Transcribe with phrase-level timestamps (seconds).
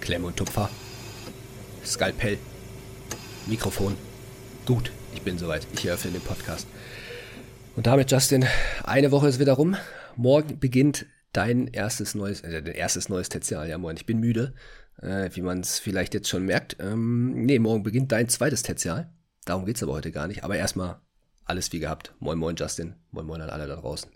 [0.00, 0.70] Klemm und Tupfer.
[1.84, 2.38] Skalpell.
[3.46, 3.96] Mikrofon.
[4.66, 5.66] Gut, ich bin soweit.
[5.72, 6.66] Ich eröffne den Podcast.
[7.76, 8.46] Und damit, Justin,
[8.82, 9.76] eine Woche ist wieder rum.
[10.16, 13.68] Morgen beginnt dein erstes neues, äh, dein erstes neues Tertial.
[13.68, 14.54] Ja, moin, ich bin müde,
[15.00, 16.76] äh, wie man es vielleicht jetzt schon merkt.
[16.80, 19.12] Ähm, nee, morgen beginnt dein zweites Tertial.
[19.44, 20.44] Darum geht's aber heute gar nicht.
[20.44, 21.00] Aber erstmal
[21.44, 22.14] alles wie gehabt.
[22.18, 22.94] Moin, moin, Justin.
[23.10, 24.10] Moin, moin an alle da draußen.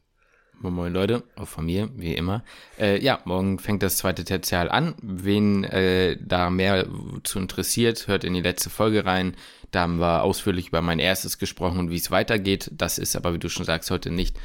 [0.60, 2.42] Moin Moin Leute, auch von mir, wie immer.
[2.78, 4.94] Äh, ja, morgen fängt das zweite Tertial an.
[5.02, 6.86] Wen äh, da mehr
[7.22, 9.36] zu interessiert, hört in die letzte Folge rein.
[9.70, 12.70] Da haben wir ausführlich über mein erstes gesprochen und wie es weitergeht.
[12.72, 14.38] Das ist aber, wie du schon sagst, heute nicht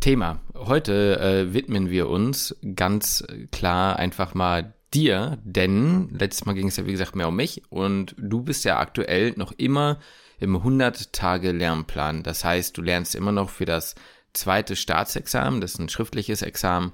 [0.00, 0.40] Thema.
[0.54, 6.76] Heute äh, widmen wir uns ganz klar einfach mal dir, denn letztes Mal ging es
[6.76, 9.98] ja, wie gesagt, mehr um mich und du bist ja aktuell noch immer
[10.40, 12.22] im 100-Tage-Lernplan.
[12.22, 13.94] Das heißt, du lernst immer noch für das
[14.32, 16.92] zweite Staatsexamen, das ist ein schriftliches Examen.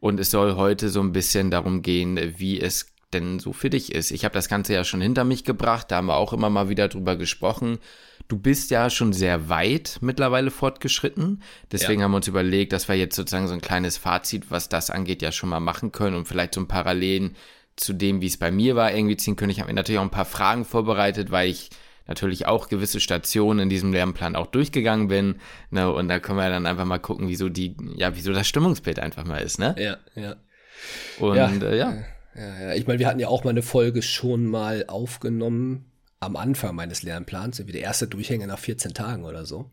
[0.00, 3.94] Und es soll heute so ein bisschen darum gehen, wie es denn so für dich
[3.94, 4.10] ist.
[4.10, 6.68] Ich habe das Ganze ja schon hinter mich gebracht, da haben wir auch immer mal
[6.68, 7.78] wieder drüber gesprochen.
[8.28, 11.42] Du bist ja schon sehr weit mittlerweile fortgeschritten.
[11.70, 12.04] Deswegen ja.
[12.04, 15.22] haben wir uns überlegt, dass wir jetzt sozusagen so ein kleines Fazit, was das angeht,
[15.22, 17.36] ja schon mal machen können und vielleicht so ein Parallelen
[17.76, 19.50] zu dem, wie es bei mir war, irgendwie ziehen können.
[19.50, 21.70] Ich habe mir natürlich auch ein paar Fragen vorbereitet, weil ich
[22.12, 25.36] natürlich auch gewisse Stationen in diesem Lernplan auch durchgegangen bin.
[25.70, 28.98] Ne, und da können wir dann einfach mal gucken, wieso die, ja, wieso das Stimmungsbild
[28.98, 29.74] einfach mal ist, ne?
[29.78, 30.36] Ja, ja.
[31.18, 31.96] Und ja, äh, ja.
[32.36, 32.74] ja, ja.
[32.74, 35.86] Ich meine, wir hatten ja auch mal eine Folge schon mal aufgenommen
[36.20, 39.70] am Anfang meines Lernplans, wie der erste Durchhänger nach 14 Tagen oder so.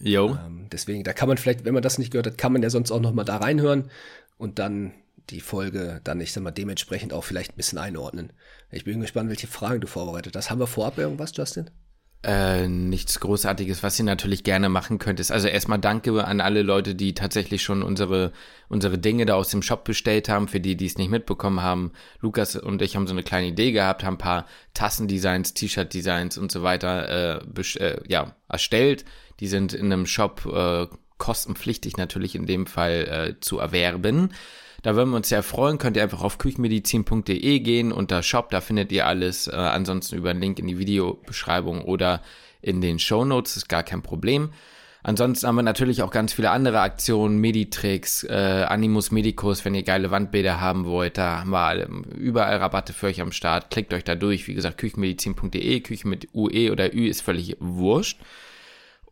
[0.00, 0.36] Jo.
[0.44, 2.70] Ähm, deswegen, da kann man vielleicht, wenn man das nicht gehört hat, kann man ja
[2.70, 3.90] sonst auch noch mal da reinhören
[4.36, 4.92] und dann
[5.30, 8.32] die Folge dann, ich sag mal, dementsprechend auch vielleicht ein bisschen einordnen.
[8.72, 10.50] Ich bin gespannt, welche Fragen du vorbereitet hast.
[10.50, 11.70] Haben wir vorab irgendwas, Justin?
[12.24, 15.30] Äh, nichts Großartiges, was ihr natürlich gerne machen könntest.
[15.30, 18.32] Also erstmal danke an alle Leute, die tatsächlich schon unsere,
[18.68, 20.48] unsere Dinge da aus dem Shop bestellt haben.
[20.48, 21.92] Für die, die es nicht mitbekommen haben.
[22.20, 26.50] Lukas und ich haben so eine kleine Idee gehabt, haben ein paar Tassendesigns, T-Shirt-Designs und
[26.50, 29.04] so weiter äh, äh, ja, erstellt.
[29.40, 30.86] Die sind in einem Shop äh,
[31.18, 34.30] kostenpflichtig natürlich in dem Fall äh, zu erwerben.
[34.82, 35.78] Da würden wir uns sehr freuen.
[35.78, 39.46] Könnt ihr einfach auf küchenmedizin.de gehen unter Shop, da findet ihr alles.
[39.46, 42.20] Äh, ansonsten über einen Link in die Videobeschreibung oder
[42.60, 44.50] in den Show Notes, ist gar kein Problem.
[45.04, 49.82] Ansonsten haben wir natürlich auch ganz viele andere Aktionen, Meditricks, äh, Animus Medicus, wenn ihr
[49.82, 53.70] geile Wandbilder haben wollt, da haben wir überall Rabatte für euch am Start.
[53.70, 58.20] Klickt euch da durch, wie gesagt, küchenmedizin.de, Küchen mit UE oder Ü ist völlig wurscht.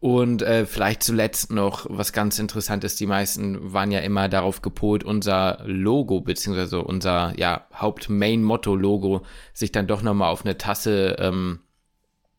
[0.00, 5.04] Und äh, vielleicht zuletzt noch was ganz Interessantes, die meisten waren ja immer darauf gepolt,
[5.04, 9.22] unser Logo, beziehungsweise unser ja, Haupt-Main-Motto-Logo,
[9.52, 11.60] sich dann doch nochmal auf eine Tasse ähm,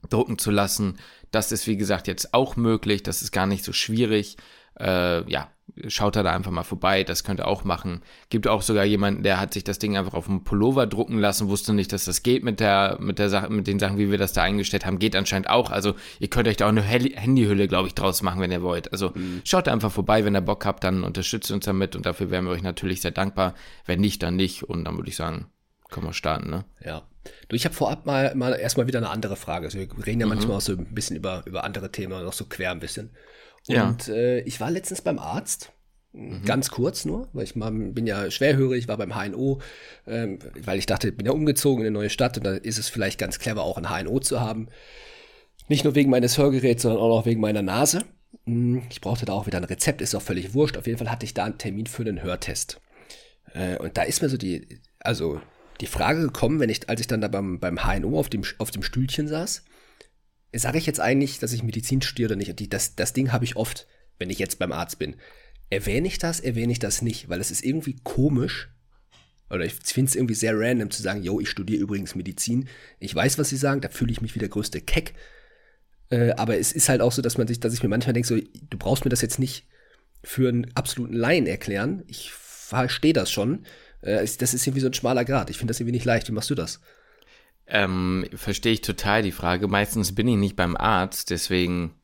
[0.10, 0.98] drucken zu lassen.
[1.30, 4.38] Das ist, wie gesagt, jetzt auch möglich, das ist gar nicht so schwierig.
[4.80, 5.52] Äh, ja,
[5.88, 8.02] schaut da einfach mal vorbei, das könnt ihr auch machen.
[8.30, 11.50] Gibt auch sogar jemanden, der hat sich das Ding einfach auf dem Pullover drucken lassen,
[11.50, 14.18] wusste nicht, dass das geht mit der, mit der Sache, mit den Sachen, wie wir
[14.18, 15.72] das da eingestellt haben, geht anscheinend auch.
[15.72, 18.92] Also ihr könnt euch da auch eine Handyhülle, glaube ich, draus machen, wenn ihr wollt.
[18.92, 19.42] Also mhm.
[19.44, 22.52] schaut einfach vorbei, wenn ihr Bock habt, dann unterstützt uns damit und dafür wären wir
[22.52, 23.54] euch natürlich sehr dankbar.
[23.86, 25.48] Wenn nicht, dann nicht und dann würde ich sagen,
[25.90, 26.66] können wir starten, ne?
[26.84, 27.04] Ja.
[27.50, 29.66] Du, ich habe vorab mal, mal erstmal wieder eine andere Frage.
[29.66, 30.34] Also wir reden ja mhm.
[30.34, 33.12] manchmal auch so ein bisschen über, über andere Themen, noch so quer ein bisschen.
[33.68, 34.14] Und ja.
[34.14, 35.72] äh, ich war letztens beim Arzt
[36.14, 36.44] Mhm.
[36.46, 39.62] Ganz kurz nur, weil ich mal, bin ja schwerhörig, war beim HNO,
[40.08, 42.78] ähm, weil ich dachte, ich bin ja umgezogen in eine neue Stadt und da ist
[42.78, 44.68] es vielleicht ganz clever, auch ein HNO zu haben.
[45.70, 48.04] Nicht nur wegen meines Hörgeräts, sondern auch noch wegen meiner Nase.
[48.46, 50.78] Hm, ich brauchte da auch wieder ein Rezept, ist auch völlig wurscht.
[50.78, 52.82] Auf jeden Fall hatte ich da einen Termin für einen Hörtest.
[53.54, 55.40] Äh, und da ist mir so die, also
[55.80, 58.72] die Frage gekommen, wenn ich, als ich dann da beim, beim HNO auf dem, auf
[58.72, 59.64] dem Stühlchen saß,
[60.54, 62.74] sage ich jetzt eigentlich, dass ich Medizin studiere oder nicht?
[62.74, 63.88] Das, das Ding habe ich oft,
[64.20, 65.16] wenn ich jetzt beim Arzt bin.
[65.70, 68.70] Erwähne ich das, erwähne ich das nicht, weil es ist irgendwie komisch.
[69.50, 72.68] Oder ich finde es irgendwie sehr random zu sagen, yo, ich studiere übrigens Medizin.
[73.00, 75.14] Ich weiß, was sie sagen, da fühle ich mich wie der größte Keck.
[76.10, 78.28] Äh, aber es ist halt auch so, dass man sich, dass ich mir manchmal denke,
[78.28, 79.68] so, du brauchst mir das jetzt nicht
[80.24, 82.04] für einen absoluten Laien erklären.
[82.08, 83.66] Ich verstehe das schon.
[84.02, 85.50] Äh, das ist irgendwie so ein schmaler Grad.
[85.50, 86.28] Ich finde das irgendwie nicht leicht.
[86.28, 86.80] Wie machst du das?
[87.72, 89.68] Ähm, verstehe ich total die Frage.
[89.68, 91.96] Meistens bin ich nicht beim Arzt, deswegen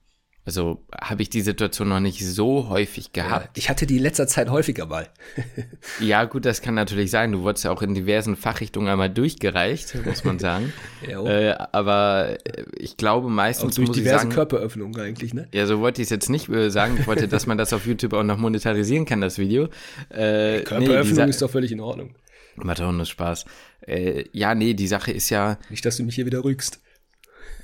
[0.48, 3.48] also habe ich die Situation noch nicht so häufig gehabt.
[3.48, 5.10] Ja, ich hatte die in letzter Zeit häufiger mal.
[6.00, 7.34] ja, gut, das kann natürlich sein.
[7.34, 10.72] Du wurdest ja auch in diversen Fachrichtungen einmal durchgereicht, muss man sagen.
[11.06, 13.74] ja, äh, aber äh, ich glaube meistens.
[13.74, 15.50] Auch durch muss diverse ich sagen, Körperöffnungen eigentlich, ne?
[15.54, 16.96] Ja, so wollte ich es jetzt nicht äh, sagen.
[16.98, 19.68] Ich wollte, dass man das auf YouTube auch noch monetarisieren kann, das Video.
[20.08, 22.16] Äh, Körperöffnung nee, ist doch völlig in Ordnung.
[22.56, 23.44] Macht auch nur Spaß.
[23.88, 25.58] Äh, ja, nee, die Sache ist ja.
[25.70, 26.82] Nicht, dass du mich hier wieder rügst.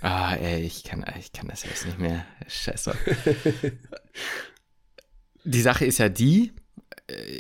[0.01, 2.25] Ah, ey, ich kann, ich kann das jetzt nicht mehr.
[2.47, 2.93] Scheiße.
[5.43, 6.51] die Sache ist ja die,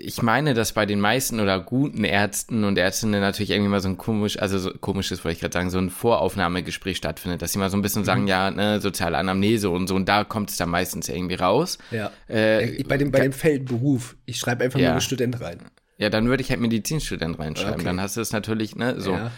[0.01, 3.87] ich meine, dass bei den meisten oder guten Ärzten und Ärztinnen natürlich irgendwie mal so
[3.87, 7.59] ein komisch, also so komisches, wollte ich gerade sagen, so ein Voraufnahmegespräch stattfindet, dass sie
[7.59, 8.27] mal so ein bisschen sagen, mhm.
[8.27, 11.77] ja, ne, soziale Anamnese und so, und da kommt es dann meistens irgendwie raus.
[11.91, 12.11] Ja.
[12.27, 14.91] Äh, bei dem, bei dem Feldberuf, ich schreibe einfach ja.
[14.91, 15.59] nur Student rein.
[15.97, 17.75] Ja, dann würde ich halt Medizinstudent reinschreiben.
[17.75, 17.83] Okay.
[17.83, 19.13] Dann hast du es natürlich, ne, so.
[19.13, 19.31] Ja.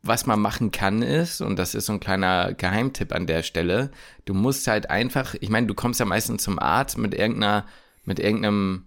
[0.00, 3.90] Was man machen kann ist, und das ist so ein kleiner Geheimtipp an der Stelle,
[4.26, 7.66] du musst halt einfach, ich meine, du kommst ja meistens zum Arzt mit irgendeiner,
[8.04, 8.84] mit irgendeinem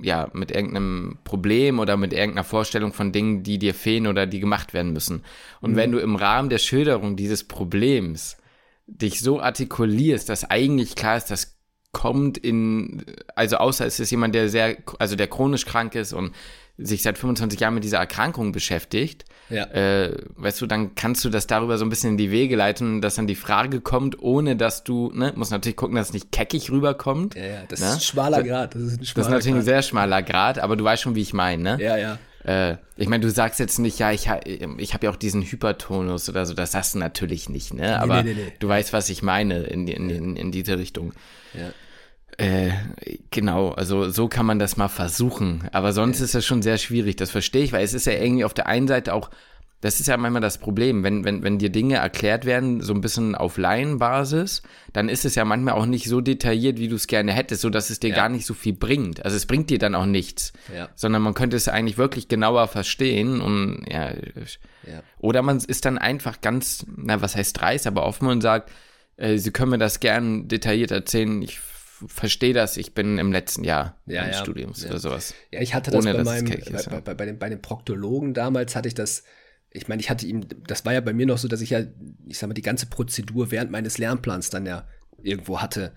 [0.00, 4.40] ja, mit irgendeinem Problem oder mit irgendeiner Vorstellung von Dingen, die dir fehlen oder die
[4.40, 5.22] gemacht werden müssen.
[5.60, 5.76] Und mhm.
[5.76, 8.36] wenn du im Rahmen der Schilderung dieses Problems
[8.86, 11.53] dich so artikulierst, dass eigentlich klar ist, das
[11.94, 13.02] kommt in,
[13.34, 16.32] also außer es ist jemand, der sehr, also der chronisch krank ist und
[16.76, 19.64] sich seit 25 Jahren mit dieser Erkrankung beschäftigt, ja.
[19.66, 23.00] äh, weißt du, dann kannst du das darüber so ein bisschen in die Wege leiten,
[23.00, 26.32] dass dann die Frage kommt, ohne dass du, ne, musst natürlich gucken, dass es nicht
[26.32, 27.36] keckig rüberkommt.
[27.36, 27.86] Ja, ja, das ne?
[27.86, 28.74] ist ein schmaler Grad.
[28.74, 29.62] Das ist, ein schmaler das ist natürlich Grad.
[29.62, 31.78] ein sehr schmaler Grad, aber du weißt schon, wie ich meine, ne?
[31.80, 32.18] Ja, ja.
[32.44, 34.28] Äh, ich meine, du sagst jetzt nicht, ja, ich,
[34.78, 38.00] ich habe ja auch diesen Hypertonus oder so, das sagst du natürlich nicht, ne?
[38.00, 41.12] Aber nee, nee, nee, du weißt, was ich meine in, in, in, in diese Richtung.
[41.54, 41.70] Ja.
[42.36, 42.70] Äh,
[43.30, 45.68] genau, also so kann man das mal versuchen.
[45.72, 48.44] Aber sonst ist das schon sehr schwierig, das verstehe ich, weil es ist ja irgendwie
[48.44, 49.30] auf der einen Seite auch,
[49.80, 53.02] das ist ja manchmal das Problem, wenn, wenn, wenn dir Dinge erklärt werden, so ein
[53.02, 54.62] bisschen auf Laienbasis,
[54.94, 57.68] dann ist es ja manchmal auch nicht so detailliert, wie du es gerne hättest, so
[57.68, 58.16] dass es dir ja.
[58.16, 59.24] gar nicht so viel bringt.
[59.24, 60.88] Also es bringt dir dann auch nichts, ja.
[60.94, 65.02] sondern man könnte es eigentlich wirklich genauer verstehen und ja, ja.
[65.18, 68.72] oder man ist dann einfach ganz, na was heißt dreist, aber offen und sagt,
[69.18, 71.60] äh, sie können mir das gern detailliert erzählen, ich
[72.06, 74.90] verstehe das, ich bin im letzten Jahr ja, meines ja, Studiums ja.
[74.90, 75.34] oder sowas.
[75.50, 78.34] Ja, ich hatte das Ohne, bei meinem, ist, bei, bei, bei, dem, bei dem Proktologen
[78.34, 79.24] damals hatte ich das,
[79.70, 81.80] ich meine, ich hatte ihm, das war ja bei mir noch so, dass ich ja,
[82.26, 84.86] ich sag mal, die ganze Prozedur während meines Lernplans dann ja
[85.22, 85.92] irgendwo hatte.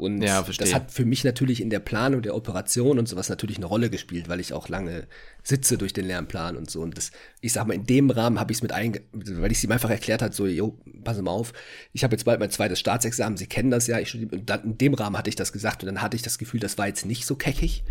[0.00, 3.58] Und ja, das hat für mich natürlich in der Planung der Operation und sowas natürlich
[3.58, 5.06] eine Rolle gespielt, weil ich auch lange
[5.42, 6.80] sitze durch den Lernplan und so.
[6.80, 7.10] Und das,
[7.42, 9.72] ich sag mal, in dem Rahmen habe ich es mit einge, weil ich es ihm
[9.72, 11.52] einfach erklärt hat, so, jo, pass mal auf,
[11.92, 14.78] ich habe jetzt bald mein zweites Staatsexamen, Sie kennen das ja, ich und dann, in
[14.78, 17.04] dem Rahmen hatte ich das gesagt und dann hatte ich das Gefühl, das war jetzt
[17.04, 17.84] nicht so keckig.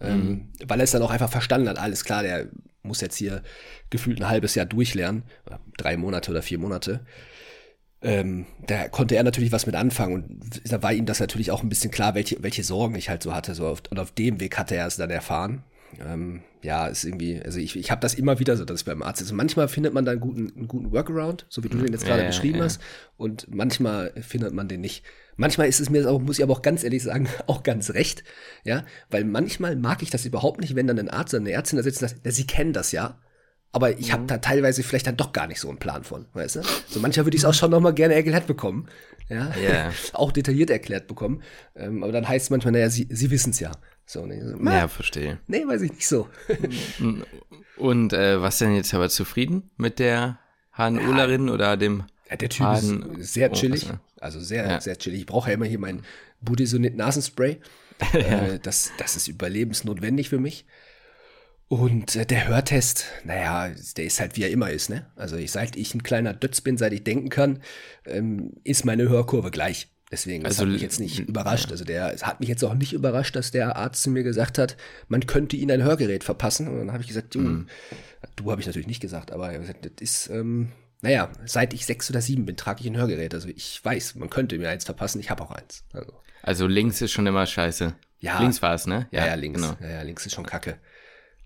[0.00, 0.28] Ähm, mhm.
[0.28, 2.48] Ähm, weil er es dann auch einfach verstanden hat, alles klar, der
[2.82, 3.42] muss jetzt hier
[3.88, 5.22] gefühlt ein halbes Jahr durchlernen,
[5.78, 7.00] drei Monate oder vier Monate
[8.00, 11.62] ähm, da konnte er natürlich was mit anfangen und da war ihm das natürlich auch
[11.62, 13.54] ein bisschen klar, welche, welche Sorgen ich halt so hatte.
[13.54, 15.64] So auf, und auf dem Weg hatte er es dann erfahren.
[16.04, 19.02] Ähm, ja, ist irgendwie, also ich, ich habe das immer wieder so, dass ich beim
[19.02, 19.32] Arzt ist.
[19.32, 22.22] manchmal findet man da einen guten, einen guten Workaround, so wie du den jetzt gerade
[22.22, 22.64] ja, beschrieben ja.
[22.64, 22.80] hast,
[23.16, 25.04] und manchmal findet man den nicht.
[25.36, 28.22] Manchmal ist es mir auch, muss ich aber auch ganz ehrlich sagen, auch ganz recht,
[28.64, 31.78] ja, weil manchmal mag ich das überhaupt nicht, wenn dann ein Arzt oder eine Ärztin
[31.78, 33.18] da sitzt und sagt, sie kennen das ja,
[33.72, 34.26] aber ich habe mhm.
[34.28, 36.62] da teilweise vielleicht dann doch gar nicht so einen Plan von, weißt du?
[36.88, 38.88] So mancher würde ich es auch schon noch mal gerne erklärt bekommen.
[39.28, 39.92] Ja, yeah.
[40.14, 41.42] auch detailliert erklärt bekommen.
[41.76, 43.72] Ähm, aber dann heißt es manchmal, naja, sie, sie wissen es ja.
[44.06, 45.38] So, nee, so, ja, verstehe.
[45.48, 46.28] Nee, weiß ich nicht so.
[47.76, 50.38] Und äh, was denn jetzt aber zufrieden mit der
[50.72, 53.86] HNOlerin ja, oder dem ja, der Typ Haden ist sehr chillig.
[53.90, 54.80] Oh, also sehr, ja.
[54.80, 55.20] sehr chillig.
[55.20, 56.02] Ich brauche ja immer hier mein
[56.40, 57.60] Budesonit Nasenspray.
[58.14, 58.18] ja.
[58.18, 60.64] äh, das, das ist überlebensnotwendig für mich.
[61.68, 65.06] Und äh, der Hörtest, naja, der ist halt wie er immer ist, ne?
[65.16, 67.60] Also ich, seit ich ein kleiner Dötz bin, seit ich denken kann,
[68.06, 69.88] ähm, ist meine Hörkurve gleich.
[70.10, 71.70] Deswegen, das also, hat mich jetzt nicht überrascht.
[71.70, 74.56] Also der, es hat mich jetzt auch nicht überrascht, dass der Arzt zu mir gesagt
[74.56, 74.78] hat,
[75.08, 76.68] man könnte ihnen ein Hörgerät verpassen.
[76.68, 77.68] Und dann habe ich gesagt, du, mhm.
[78.36, 81.84] du habe ich natürlich nicht gesagt, aber er gesagt, das ist, ähm, naja, seit ich
[81.84, 83.34] sechs oder sieben bin, trage ich ein Hörgerät.
[83.34, 85.84] Also ich weiß, man könnte mir eins verpassen, ich habe auch eins.
[85.92, 86.12] Also.
[86.42, 87.94] also links ist schon immer scheiße.
[88.20, 88.40] Ja.
[88.40, 89.06] Links war es, ne?
[89.10, 89.60] Ja, ja, ja links.
[89.60, 89.76] Genau.
[89.80, 90.78] Ja, ja, links ist schon kacke.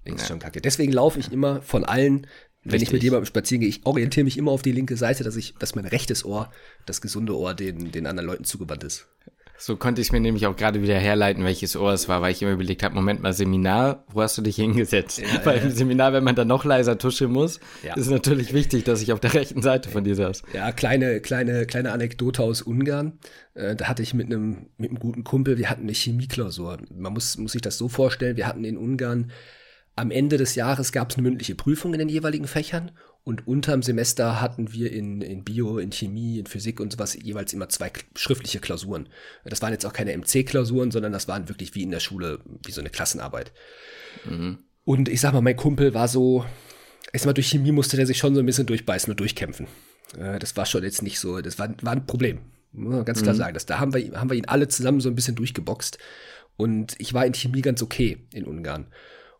[0.04, 0.28] Links ja.
[0.28, 0.60] schon kacke.
[0.60, 2.26] Deswegen laufe ich immer von allen,
[2.64, 2.88] wenn Richtig.
[2.88, 5.54] ich mit jemandem spazieren gehe, ich orientiere mich immer auf die linke Seite, dass ich,
[5.58, 6.50] dass mein rechtes Ohr,
[6.86, 9.08] das gesunde Ohr, den, den anderen Leuten zugewandt ist.
[9.64, 12.42] So konnte ich mir nämlich auch gerade wieder herleiten, welches Ohr es war, weil ich
[12.42, 15.20] immer überlegt habe, Moment mal, Seminar, wo hast du dich hingesetzt?
[15.20, 15.62] Ja, weil ja.
[15.62, 17.94] im Seminar, wenn man dann noch leiser tuscheln muss, ja.
[17.94, 20.42] ist natürlich wichtig, dass ich auf der rechten Seite von dir saß.
[20.52, 23.20] Ja, kleine, kleine, kleine Anekdote aus Ungarn.
[23.54, 26.78] Äh, da hatte ich mit einem, mit einem guten Kumpel, wir hatten eine Chemieklausur.
[26.92, 29.30] Man muss, muss sich das so vorstellen, wir hatten in Ungarn
[29.96, 32.92] am Ende des Jahres gab es eine mündliche Prüfung in den jeweiligen Fächern
[33.24, 37.52] und unterm Semester hatten wir in, in Bio, in Chemie, in Physik und sowas jeweils
[37.52, 39.08] immer zwei schriftliche Klausuren.
[39.44, 42.72] Das waren jetzt auch keine MC-Klausuren, sondern das waren wirklich wie in der Schule, wie
[42.72, 43.52] so eine Klassenarbeit.
[44.24, 44.58] Mhm.
[44.84, 46.44] Und ich sag mal, mein Kumpel war so,
[47.12, 49.68] erstmal durch Chemie musste der sich schon so ein bisschen durchbeißen und durchkämpfen.
[50.18, 52.40] Äh, das war schon jetzt nicht so, das war, war ein Problem.
[52.72, 53.38] Muss man ganz klar mhm.
[53.38, 53.54] sagen.
[53.54, 55.98] Das, da haben wir, haben wir ihn alle zusammen so ein bisschen durchgeboxt.
[56.56, 58.86] Und ich war in Chemie ganz okay in Ungarn.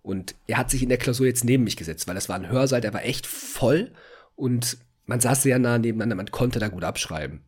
[0.03, 2.51] Und er hat sich in der Klausur jetzt neben mich gesetzt, weil das war ein
[2.51, 3.93] Hörsaal, der war echt voll
[4.35, 7.43] und man saß sehr nah nebeneinander, man konnte da gut abschreiben.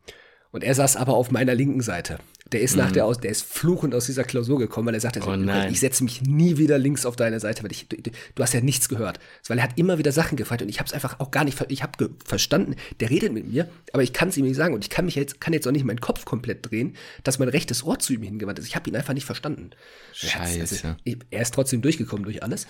[0.52, 2.18] Und er saß aber auf meiner linken Seite.
[2.52, 2.94] Der ist nach mhm.
[2.94, 5.34] der aus, der ist fluchend aus dieser Klausur gekommen, weil er sagte, oh
[5.70, 8.60] ich setze mich nie wieder links auf deine Seite, weil ich, du, du hast ja
[8.60, 9.18] nichts gehört.
[9.48, 11.58] Weil er hat immer wieder Sachen gefragt und ich habe es einfach auch gar nicht,
[11.68, 14.84] ich habe verstanden, der redet mit mir, aber ich kann es ihm nicht sagen und
[14.84, 17.82] ich kann mich jetzt, kann jetzt auch nicht meinen Kopf komplett drehen, dass mein rechtes
[17.82, 18.66] Ohr zu ihm hingewandt ist.
[18.66, 19.70] Ich habe ihn einfach nicht verstanden.
[20.12, 20.60] Scheiße.
[20.60, 20.96] Also,
[21.30, 22.66] er ist trotzdem durchgekommen durch alles.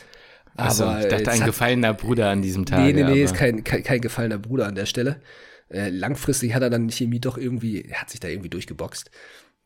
[0.56, 2.78] Also, ich dachte, ein hat, gefallener Bruder an diesem Tag.
[2.78, 5.20] Nee, nee, nee, ist kein, kein, kein gefallener Bruder an der Stelle.
[5.68, 9.10] Äh, langfristig hat er dann Chemie doch irgendwie, er hat sich da irgendwie durchgeboxt.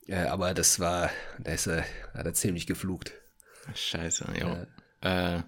[0.09, 1.85] Äh, aber das war, da ist er,
[2.15, 3.13] hat er ziemlich geflucht.
[3.75, 5.37] Scheiße, ja.
[5.37, 5.43] Äh,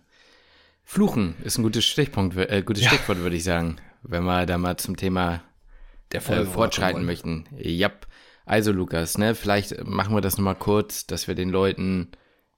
[0.85, 2.90] Fluchen ist ein gutes Stichpunkt, äh, gutes ja.
[2.90, 5.43] Stichwort, würde ich sagen, wenn wir da mal zum Thema
[6.12, 7.47] der Folge äh, fortschreiten möchten.
[7.57, 7.90] Ja.
[8.45, 12.11] Also Lukas, ne, vielleicht machen wir das nochmal kurz, dass wir den Leuten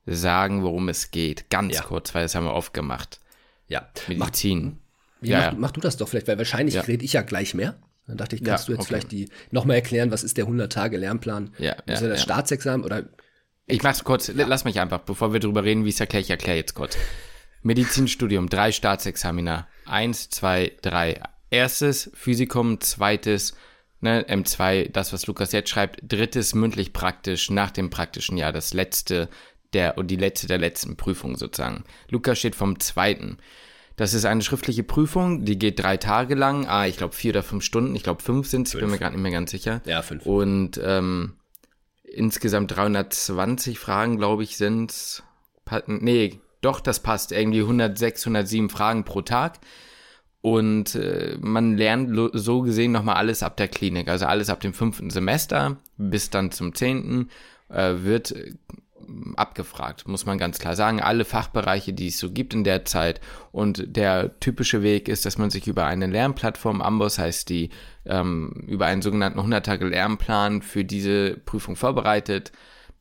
[0.07, 1.51] sagen, worum es geht.
[1.51, 1.83] Ganz ja.
[1.83, 3.21] kurz, weil das haben wir oft gemacht.
[3.69, 3.89] Ja.
[4.09, 4.81] Medizin.
[5.21, 6.81] Mach, ja, mach, mach, du das doch vielleicht, weil wahrscheinlich ja.
[6.83, 7.79] rede ich ja gleich mehr.
[8.07, 8.89] Dann dachte ich, kannst ja, du jetzt okay.
[8.89, 11.55] vielleicht die nochmal erklären, was ist der 100-Tage-Lernplan?
[11.59, 12.25] Ja, ist ja, das ja.
[12.25, 13.05] Staatsexamen oder?
[13.67, 14.47] Ich mach's kurz, ja.
[14.47, 16.97] lass mich einfach, bevor wir drüber reden, wie ich es erkläre, ich erkläre jetzt kurz.
[17.63, 19.69] Medizinstudium, drei Staatsexamina.
[19.87, 21.21] Eins, zwei, drei.
[21.51, 23.55] Erstes Physikum, zweites
[24.01, 28.75] ne, M2, das, was Lukas jetzt schreibt, drittes mündlich praktisch nach dem praktischen Jahr, das
[28.75, 29.29] letzte
[29.73, 31.85] der und die letzte der letzten Prüfung sozusagen.
[32.11, 33.39] Lukas steht vom zweiten.
[33.97, 36.67] Das ist eine schriftliche Prüfung, die geht drei Tage lang.
[36.67, 37.95] Ah, ich glaube vier oder fünf Stunden.
[37.95, 39.83] Ich glaube fünf sind es, ich bin mir gerade nicht mehr ganz sicher.
[39.85, 40.25] Ja, fünf.
[40.25, 41.35] Und ähm,
[42.03, 45.23] insgesamt 320 Fragen, glaube ich, sind
[45.87, 47.33] Nee, doch, das passt.
[47.33, 49.59] Irgendwie 106, 107 Fragen pro Tag.
[50.41, 54.09] Und äh, man lernt so gesehen nochmal alles ab der Klinik.
[54.09, 57.29] Also alles ab dem fünften Semester bis dann zum zehnten
[57.69, 58.35] äh, wird
[59.37, 61.01] abgefragt, muss man ganz klar sagen.
[61.01, 63.21] Alle Fachbereiche, die es so gibt in der Zeit.
[63.51, 67.71] Und der typische Weg ist, dass man sich über eine Lernplattform, Amboss heißt die,
[68.07, 72.53] ähm, über einen sogenannten 100-Tage-Lernplan für diese Prüfung vorbereitet.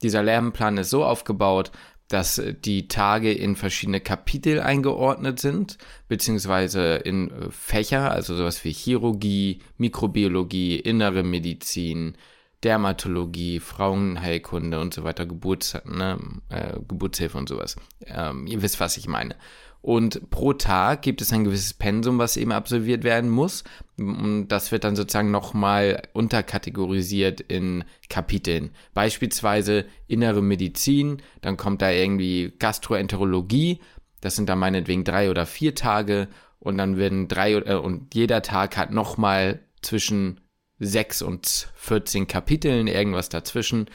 [0.02, 1.72] Dieser Lernplan ist so aufgebaut,
[2.12, 5.78] dass die Tage in verschiedene Kapitel eingeordnet sind,
[6.08, 12.16] beziehungsweise in äh, Fächer, also sowas wie Chirurgie, Mikrobiologie, innere Medizin,
[12.64, 17.76] Dermatologie, Frauenheilkunde und so weiter, Geburts, ne, äh, Geburtshilfe und sowas.
[18.06, 19.36] Ähm, ihr wisst, was ich meine.
[19.82, 23.64] Und pro Tag gibt es ein gewisses Pensum, was eben absolviert werden muss.
[23.98, 28.70] Und das wird dann sozusagen nochmal unterkategorisiert in Kapiteln.
[28.94, 33.80] Beispielsweise innere Medizin, dann kommt da irgendwie Gastroenterologie,
[34.22, 36.28] das sind dann meinetwegen drei oder vier Tage.
[36.60, 40.41] Und dann werden drei äh, und jeder Tag hat nochmal zwischen
[40.82, 43.88] 6 und 14 Kapiteln, irgendwas dazwischen.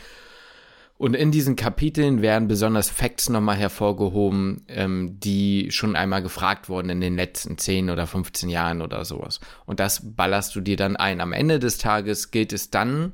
[0.99, 6.89] Und in diesen Kapiteln werden besonders Facts nochmal hervorgehoben, ähm, die schon einmal gefragt wurden
[6.89, 9.41] in den letzten 10 oder 15 Jahren oder sowas.
[9.67, 11.21] Und das ballerst du dir dann ein.
[11.21, 13.13] Am Ende des Tages gilt es dann,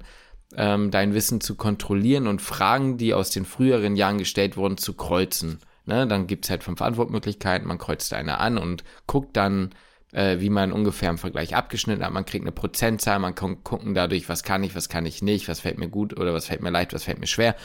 [0.55, 4.95] ähm, dein Wissen zu kontrollieren und Fragen, die aus den früheren Jahren gestellt wurden, zu
[4.95, 5.59] kreuzen.
[5.85, 6.07] Ne?
[6.07, 9.71] Dann gibt es halt fünf Antwortmöglichkeiten, man kreuzt eine an und guckt dann,
[10.13, 12.13] äh, wie man ungefähr im Vergleich abgeschnitten hat.
[12.13, 15.49] Man kriegt eine Prozentzahl, man kann gucken dadurch, was kann ich, was kann ich nicht,
[15.49, 17.57] was fällt mir gut oder was fällt mir leicht, was fällt mir schwer.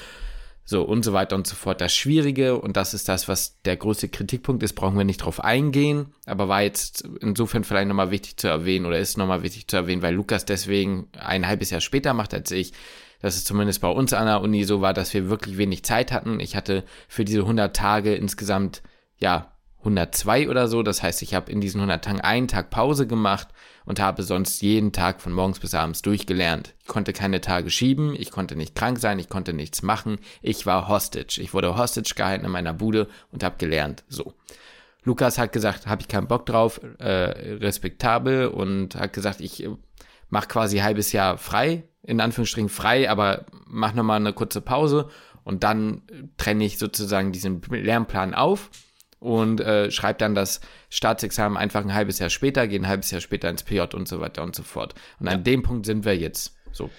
[0.69, 1.79] So und so weiter und so fort.
[1.79, 5.41] Das Schwierige, und das ist das, was der größte Kritikpunkt ist, brauchen wir nicht drauf
[5.41, 9.77] eingehen, aber war jetzt insofern vielleicht nochmal wichtig zu erwähnen oder ist nochmal wichtig zu
[9.77, 12.73] erwähnen, weil Lukas deswegen ein halbes Jahr später macht als ich,
[13.21, 16.11] dass es zumindest bei uns an der Uni so war, dass wir wirklich wenig Zeit
[16.11, 16.39] hatten.
[16.41, 18.83] Ich hatte für diese 100 Tage insgesamt,
[19.19, 19.56] ja,
[19.87, 20.83] 102 oder so.
[20.83, 23.47] Das heißt, ich habe in diesen 100 Tagen einen Tag Pause gemacht
[23.85, 26.75] und habe sonst jeden Tag von morgens bis abends durchgelernt.
[26.81, 30.19] Ich konnte keine Tage schieben, ich konnte nicht krank sein, ich konnte nichts machen.
[30.41, 31.39] Ich war Hostage.
[31.41, 34.03] Ich wurde Hostage gehalten in meiner Bude und habe gelernt.
[34.09, 34.33] So.
[35.03, 39.69] Lukas hat gesagt, habe ich keinen Bock drauf, äh, respektabel und hat gesagt, ich äh,
[40.29, 45.07] mache quasi halbes Jahr frei, in Anführungsstrichen frei, aber mach nochmal eine kurze Pause
[45.45, 46.01] und dann
[46.35, 48.69] trenne ich sozusagen diesen Lernplan auf
[49.19, 53.21] und äh, schreibt dann das Staatsexamen einfach ein halbes Jahr später, geht ein halbes Jahr
[53.21, 54.95] später ins PJ und so weiter und so fort.
[55.19, 56.55] Und an dem Punkt sind wir jetzt.
[56.71, 56.89] So.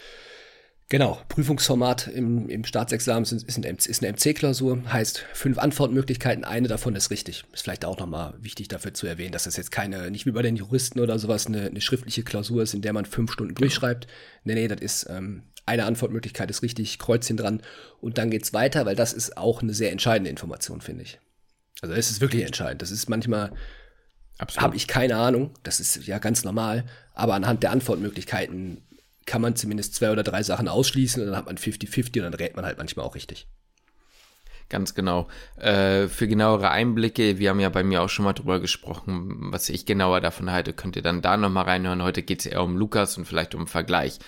[0.91, 6.67] Genau, Prüfungsformat im, im Staatsexamen ist, ist, ein, ist eine MC-Klausur, heißt fünf Antwortmöglichkeiten, eine
[6.67, 7.45] davon ist richtig.
[7.53, 10.41] Ist vielleicht auch nochmal wichtig dafür zu erwähnen, dass das jetzt keine, nicht wie bei
[10.41, 14.07] den Juristen oder sowas, eine, eine schriftliche Klausur ist, in der man fünf Stunden durchschreibt.
[14.45, 17.61] Nee, nee, das ist ähm, eine Antwortmöglichkeit ist richtig, Kreuzchen dran
[18.01, 21.21] und dann geht's weiter, weil das ist auch eine sehr entscheidende Information, finde ich.
[21.81, 22.83] Also es ist wirklich entscheidend.
[22.83, 23.53] Das ist manchmal,
[24.57, 28.83] habe ich keine Ahnung, das ist ja ganz normal, aber anhand der Antwortmöglichkeiten
[29.27, 32.35] kann man zumindest zwei oder drei Sachen ausschließen und dann hat man 50-50 und dann
[32.35, 33.47] rät man halt manchmal auch richtig.
[34.69, 35.29] Ganz genau.
[35.57, 39.69] Äh, für genauere Einblicke, wir haben ja bei mir auch schon mal drüber gesprochen, was
[39.71, 42.03] ich genauer davon halte, könnt ihr dann da nochmal reinhören.
[42.03, 44.19] Heute geht es eher um Lukas und vielleicht um Vergleich.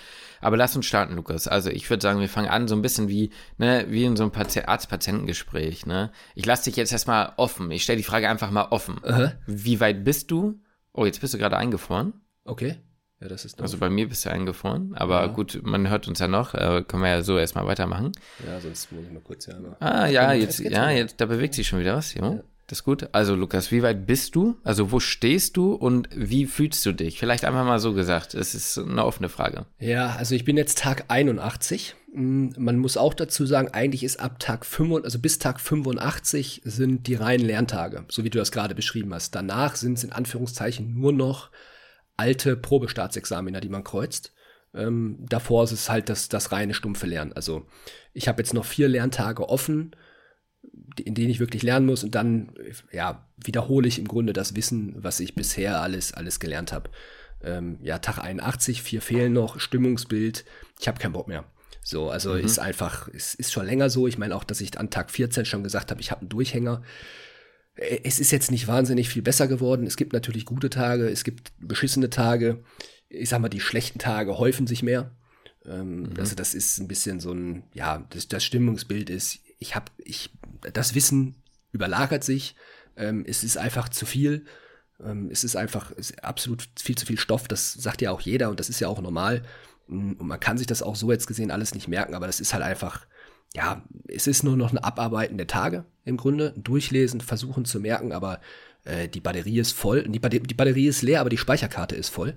[0.41, 1.47] Aber lass uns starten, Lukas.
[1.47, 4.23] Also ich würde sagen, wir fangen an so ein bisschen wie, ne, wie in so
[4.23, 6.11] einem Arzt-Patientengespräch, ne?
[6.33, 7.69] Ich lasse dich jetzt erstmal offen.
[7.69, 8.97] Ich stelle die Frage einfach mal offen.
[9.03, 9.31] Uh -huh.
[9.45, 10.59] Wie weit bist du?
[10.93, 12.13] Oh, jetzt bist du gerade eingefroren.
[12.43, 12.77] Okay.
[13.21, 13.63] Ja, das ist doof.
[13.63, 15.27] Also bei mir bist du eingefroren, aber ja.
[15.27, 18.11] gut, man hört uns ja noch, äh, können wir ja so erstmal weitermachen.
[18.45, 19.79] Ja, sonst muss ich mal kurz ja noch.
[19.79, 22.23] Ah, ja, jetzt, ja, jetzt, da bewegt sich schon wieder was, jo.
[22.23, 22.43] Ja.
[22.71, 23.09] Das ist gut.
[23.11, 24.55] Also Lukas, wie weit bist du?
[24.63, 27.19] Also wo stehst du und wie fühlst du dich?
[27.19, 28.33] Vielleicht einfach mal so gesagt.
[28.33, 29.65] Es ist eine offene Frage.
[29.77, 31.95] Ja, also ich bin jetzt Tag 81.
[32.13, 36.61] Hm, man muss auch dazu sagen, eigentlich ist ab Tag 5, also bis Tag 85
[36.63, 39.35] sind die reinen Lerntage, so wie du das gerade beschrieben hast.
[39.35, 41.49] Danach sind es in Anführungszeichen nur noch
[42.17, 44.33] alte Probestaatsexamina, die man kreuzt.
[44.73, 47.33] Ähm, davor ist es halt das, das reine stumpfe Lernen.
[47.33, 47.65] Also
[48.13, 49.95] ich habe jetzt noch vier Lerntage offen,
[51.03, 52.53] in denen ich wirklich lernen muss und dann
[52.91, 56.89] ja, wiederhole ich im Grunde das Wissen, was ich bisher alles, alles gelernt habe.
[57.43, 60.45] Ähm, ja, Tag 81, vier fehlen noch, Stimmungsbild,
[60.79, 61.45] ich habe keinen Bock mehr.
[61.83, 62.45] So, also mhm.
[62.45, 64.07] ist einfach, es ist schon länger so.
[64.07, 66.83] Ich meine auch, dass ich an Tag 14 schon gesagt habe, ich habe einen Durchhänger.
[67.75, 69.87] Es ist jetzt nicht wahnsinnig viel besser geworden.
[69.87, 72.63] Es gibt natürlich gute Tage, es gibt beschissene Tage.
[73.09, 75.11] Ich sag mal, die schlechten Tage häufen sich mehr.
[75.65, 76.13] Ähm, mhm.
[76.17, 80.31] Also das ist ein bisschen so ein, ja, das, das Stimmungsbild ist, ich habe, ich,
[80.73, 81.35] das Wissen
[81.71, 82.55] überlagert sich.
[82.97, 84.45] Ähm, es ist einfach zu viel.
[85.03, 87.47] Ähm, es ist einfach ist absolut viel zu viel Stoff.
[87.47, 89.43] Das sagt ja auch jeder und das ist ja auch normal.
[89.87, 92.53] Und man kann sich das auch so jetzt gesehen alles nicht merken, aber das ist
[92.53, 93.05] halt einfach
[93.53, 96.53] ja, es ist nur noch ein Abarbeiten der Tage im Grunde.
[96.57, 98.39] Durchlesen, versuchen zu merken, aber
[98.83, 100.03] äh, die Batterie ist voll.
[100.07, 102.35] Die, Bade die, Batterie ist leer, aber die Speicherkarte ist voll.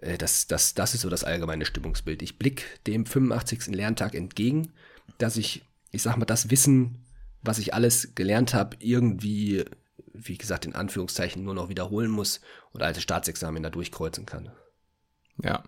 [0.00, 2.22] Äh, das, das, das ist so das allgemeine Stimmungsbild.
[2.22, 3.68] Ich blicke dem 85.
[3.68, 4.72] Lerntag entgegen,
[5.18, 7.04] dass ich, ich sag mal, das Wissen,
[7.42, 9.64] was ich alles gelernt habe, irgendwie,
[10.12, 12.40] wie gesagt, in Anführungszeichen nur noch wiederholen muss
[12.72, 14.50] oder alte Staatsexamen da durchkreuzen kann.
[15.42, 15.62] Ja,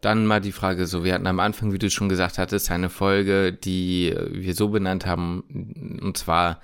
[0.00, 2.88] dann mal die Frage so, wir hatten am Anfang, wie du schon gesagt hattest, eine
[2.88, 6.60] Folge, die wir so benannt haben, und zwar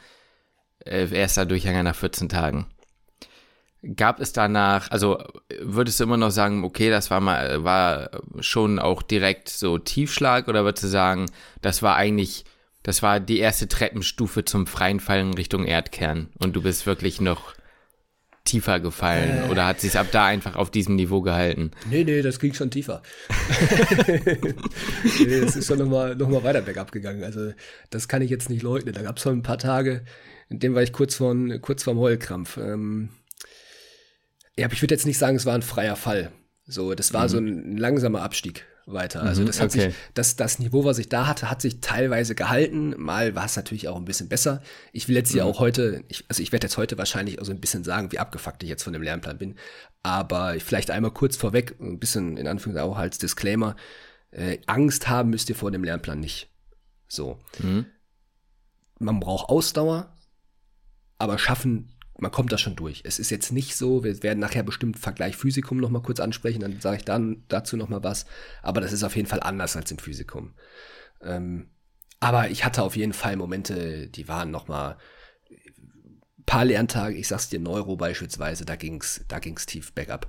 [0.85, 2.67] äh, erster Durchhänger nach 14 Tagen.
[3.95, 5.23] Gab es danach, also
[5.61, 10.49] würdest du immer noch sagen, okay, das war mal, war schon auch direkt so Tiefschlag
[10.49, 11.27] oder würdest du sagen,
[11.61, 12.45] das war eigentlich,
[12.83, 17.55] das war die erste Treppenstufe zum freien Fallen Richtung Erdkern und du bist wirklich noch
[18.47, 19.51] tiefer gefallen äh.
[19.51, 21.73] oder hat sich ab da einfach auf diesem Niveau gehalten?
[21.91, 23.03] Nee, nee, das ging schon tiefer.
[24.07, 27.23] nee, das ist schon nochmal noch mal weiter bergab gegangen.
[27.25, 27.53] Also
[27.91, 28.95] das kann ich jetzt nicht leugnen.
[28.95, 30.05] Da gab es schon ein paar Tage,
[30.49, 32.57] in denen war ich kurz, von, kurz vorm Heulkrampf.
[32.57, 33.11] Ähm,
[34.57, 36.33] ja, aber ich würde jetzt nicht sagen, es war ein freier Fall.
[36.65, 37.29] So, das war mhm.
[37.29, 39.23] so ein langsamer Abstieg weiter.
[39.23, 39.91] Also mhm, das hat okay.
[39.91, 42.95] sich, das, das Niveau, was ich da hatte, hat sich teilweise gehalten.
[42.97, 44.63] Mal war es natürlich auch ein bisschen besser.
[44.93, 45.51] Ich will jetzt hier mhm.
[45.51, 48.19] auch heute, ich, also ich werde jetzt heute wahrscheinlich auch so ein bisschen sagen, wie
[48.19, 49.57] abgefuckt ich jetzt von dem Lernplan bin.
[50.03, 53.75] Aber vielleicht einmal kurz vorweg, ein bisschen in Anführungszeichen auch als Disclaimer.
[54.31, 56.49] Äh, Angst haben müsst ihr vor dem Lernplan nicht.
[57.09, 57.41] So.
[57.59, 57.87] Mhm.
[58.99, 60.15] Man braucht Ausdauer,
[61.19, 63.03] aber schaffen man kommt da schon durch.
[63.05, 66.61] Es ist jetzt nicht so, wir werden nachher bestimmt Vergleich Physikum noch mal kurz ansprechen,
[66.61, 68.27] dann sage ich dann dazu noch mal was.
[68.63, 70.55] Aber das ist auf jeden Fall anders als im Physikum.
[71.23, 71.69] Ähm,
[72.21, 74.97] aber ich hatte auf jeden Fall Momente, die waren noch mal
[76.47, 77.17] paar Lerntage.
[77.17, 80.29] Ich sag's dir, Neuro beispielsweise, da ging's, da ging's tief bergab.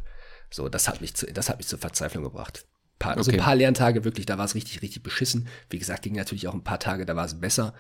[0.50, 2.66] So, das hat mich zu, das hat mich zur Verzweiflung gebracht.
[3.00, 3.20] Paar, okay.
[3.20, 5.48] Also ein paar Lerntage wirklich, da war es richtig, richtig beschissen.
[5.70, 7.74] Wie gesagt, ging natürlich auch ein paar Tage, da war es besser.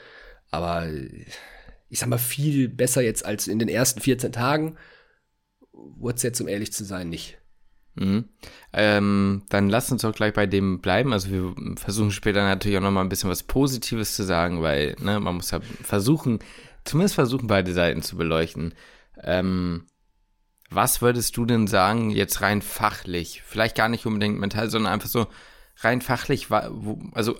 [0.52, 0.88] Aber
[1.89, 4.78] ich sag mal, viel besser jetzt als in den ersten 14 Tagen.
[5.71, 7.38] Wurde es jetzt, um ehrlich zu sein, nicht.
[7.95, 8.26] Mhm.
[8.73, 11.13] Ähm, dann lass uns doch gleich bei dem bleiben.
[11.13, 15.19] Also wir versuchen später natürlich auch nochmal ein bisschen was Positives zu sagen, weil ne,
[15.19, 16.39] man muss ja versuchen,
[16.84, 18.73] zumindest versuchen, beide Seiten zu beleuchten.
[19.23, 19.88] Ähm,
[20.69, 23.41] was würdest du denn sagen, jetzt rein fachlich?
[23.45, 25.28] Vielleicht gar nicht unbedingt mental, sondern einfach so
[25.78, 27.38] rein fachlich, also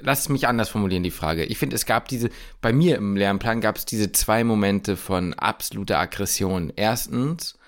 [0.00, 1.44] lass mich anders formulieren, die Frage.
[1.44, 2.30] Ich finde, es gab diese,
[2.60, 6.72] bei mir im Lernplan gab es diese zwei Momente von absoluter Aggression.
[6.74, 7.58] Erstens,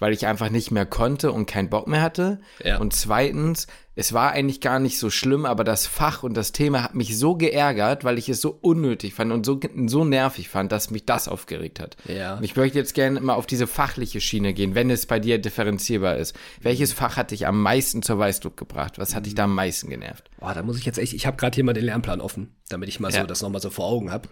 [0.00, 2.40] weil ich einfach nicht mehr konnte und keinen Bock mehr hatte.
[2.64, 2.78] Ja.
[2.78, 6.82] Und zweitens, es war eigentlich gar nicht so schlimm, aber das Fach und das Thema
[6.82, 10.72] hat mich so geärgert, weil ich es so unnötig fand und so, so nervig fand,
[10.72, 11.96] dass mich das aufgeregt hat.
[12.08, 12.38] Ja.
[12.38, 15.38] Und ich möchte jetzt gerne mal auf diese fachliche Schiene gehen, wenn es bei dir
[15.38, 16.34] differenzierbar ist.
[16.62, 18.98] Welches Fach hat dich am meisten zur Weißdruck gebracht?
[18.98, 20.30] Was hat dich da am meisten genervt?
[20.38, 22.88] Boah, da muss ich jetzt echt, ich habe gerade hier mal den Lernplan offen, damit
[22.88, 23.20] ich mal ja.
[23.20, 24.30] so das nochmal so vor Augen habe.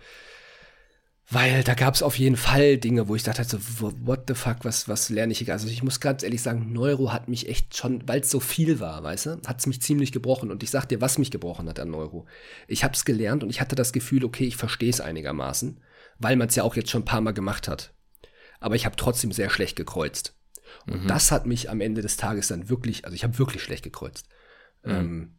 [1.30, 3.60] Weil da gab es auf jeden Fall Dinge, wo ich dachte, so,
[4.06, 5.52] what the fuck, was, was lerne ich hier?
[5.52, 8.80] Also ich muss ganz ehrlich sagen, Neuro hat mich echt schon, weil es so viel
[8.80, 10.50] war, weißt du, hat es mich ziemlich gebrochen.
[10.50, 12.26] Und ich sag dir, was mich gebrochen hat an Neuro.
[12.66, 15.82] Ich habe es gelernt und ich hatte das Gefühl, okay, ich verstehe es einigermaßen,
[16.18, 17.92] weil man es ja auch jetzt schon ein paar Mal gemacht hat.
[18.58, 20.34] Aber ich habe trotzdem sehr schlecht gekreuzt.
[20.86, 21.08] Und mhm.
[21.08, 24.28] das hat mich am Ende des Tages dann wirklich, also ich habe wirklich schlecht gekreuzt.
[24.82, 24.90] Mhm.
[24.90, 25.36] Ähm,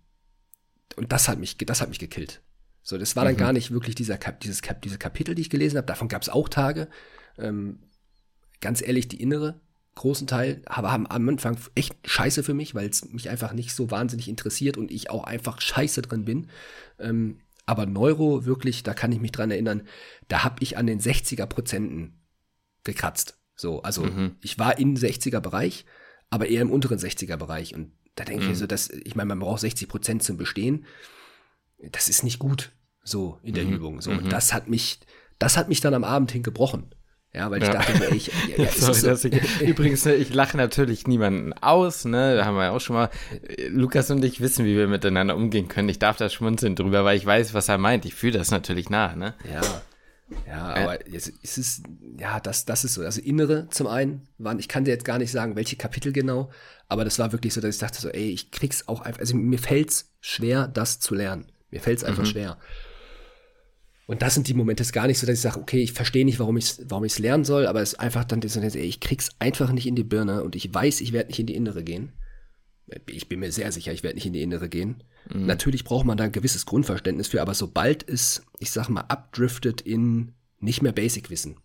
[0.98, 2.44] und das hat mich, das hat mich gekillt.
[2.82, 3.40] So, das war dann mhm.
[3.40, 5.88] gar nicht wirklich dieser Kap dieses Kap diese Kapitel, die ich gelesen habe.
[5.88, 6.88] Davon gab es auch Tage.
[7.38, 7.80] Ähm,
[8.62, 9.62] ganz ehrlich, die innere
[9.96, 13.74] großen Teil aber haben am Anfang echt scheiße für mich, weil es mich einfach nicht
[13.74, 16.48] so wahnsinnig interessiert und ich auch einfach scheiße drin bin.
[17.00, 19.84] Ähm, aber Neuro, wirklich, da kann ich mich dran erinnern,
[20.28, 22.20] da habe ich an den 60er Prozenten
[22.84, 23.38] gekratzt.
[23.56, 24.38] So, also mhm.
[24.42, 25.86] ich war im 60er Bereich,
[26.30, 27.76] aber eher im unteren 60er Bereich.
[27.76, 28.52] Und da denke mhm.
[28.52, 30.86] ich so, dass, ich meine, man braucht 60 Prozent zum Bestehen
[31.92, 32.72] das ist nicht gut
[33.04, 33.74] so in der mhm.
[33.74, 34.02] Übung.
[34.02, 34.30] So, und mhm.
[34.30, 35.00] das hat mich,
[35.38, 36.94] das hat mich dann am Abend hin gebrochen.
[37.34, 37.76] Ja, weil ich ja.
[37.76, 39.28] dachte, ich, ja, ja, Sorry, so.
[39.28, 42.96] ich, übrigens, ne, ich lache natürlich niemanden aus, ne, da haben wir ja auch schon
[42.96, 43.10] mal,
[43.70, 45.90] Lukas und ich wissen, wie wir miteinander umgehen können.
[45.90, 48.06] Ich darf da schmunzeln drüber, weil ich weiß, was er meint.
[48.06, 49.36] Ich fühle das natürlich nach, ne.
[49.52, 49.62] Ja.
[50.48, 51.84] Ja, aber äh, es, es ist,
[52.20, 53.02] ja, das, das ist so.
[53.02, 56.52] Also Innere zum einen waren, ich kann dir jetzt gar nicht sagen, welche Kapitel genau,
[56.88, 59.36] aber das war wirklich so, dass ich dachte so, ey, ich krieg's auch einfach, also
[59.36, 61.48] mir fällt's schwer, das zu lernen.
[61.72, 62.28] Mir fällt es einfach mhm.
[62.28, 62.58] schwer.
[64.10, 65.94] Und das sind die Momente, es ist gar nicht so, dass ich sage, okay, ich
[65.94, 68.60] verstehe nicht, warum ich es warum ich's lernen soll, aber es ist einfach dann, so,
[68.60, 71.46] ey, ich krieg's einfach nicht in die Birne und ich weiß, ich werde nicht in
[71.46, 72.14] die Innere gehen.
[73.06, 75.04] Ich bin mir sehr sicher, ich werde nicht in die Innere gehen.
[75.32, 75.46] Mhm.
[75.46, 79.82] Natürlich braucht man da ein gewisses Grundverständnis für, aber sobald es, ich sag mal, abdriftet
[79.82, 81.58] in nicht mehr Basic-Wissen,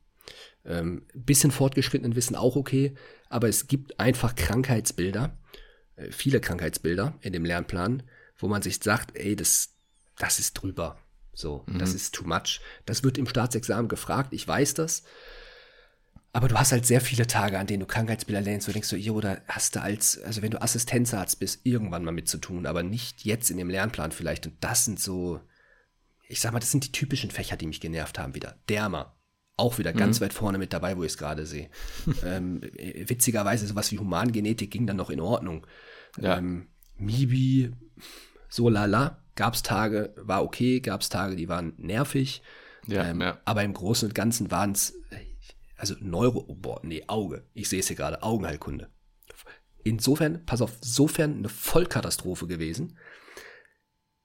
[0.67, 2.95] ähm, bisschen fortgeschrittenen Wissen auch okay,
[3.31, 5.38] aber es gibt einfach Krankheitsbilder,
[5.97, 8.03] äh, viele Krankheitsbilder in dem Lernplan,
[8.37, 9.74] wo man sich sagt, ey, das,
[10.18, 10.98] das ist drüber.
[11.33, 11.79] So, mhm.
[11.79, 12.61] das ist too much.
[12.87, 15.03] Das wird im Staatsexamen gefragt, ich weiß das.
[16.33, 18.88] Aber du hast halt sehr viele Tage, an denen du Krankheitsbilder lernst, wo du denkst
[18.88, 22.38] so, ihr oder hast du als, also wenn du Assistenzarzt bist, irgendwann mal mit zu
[22.38, 24.46] tun, aber nicht jetzt in dem Lernplan vielleicht.
[24.46, 25.40] Und das sind so,
[26.29, 28.57] ich sag mal, das sind die typischen Fächer, die mich genervt haben wieder.
[28.68, 29.14] Derma.
[29.57, 30.24] Auch wieder ganz mhm.
[30.24, 31.70] weit vorne mit dabei, wo ich es gerade sehe.
[32.24, 32.61] ähm,
[33.07, 35.64] witzigerweise, sowas wie Humangenetik ging dann noch in Ordnung.
[36.20, 36.38] Ja.
[36.38, 37.72] Ähm, Mibi,
[38.48, 39.24] so lala.
[39.37, 42.42] Gab es Tage, war okay, gab es Tage, die waren nervig.
[42.87, 43.38] Ja, ähm, ja.
[43.44, 44.94] Aber im Großen und Ganzen waren es,
[45.77, 47.44] also Neuro, oh boah, nee, Auge.
[47.53, 48.90] Ich sehe es hier gerade, Augenheilkunde.
[49.83, 52.99] Insofern, pass auf, insofern eine Vollkatastrophe gewesen,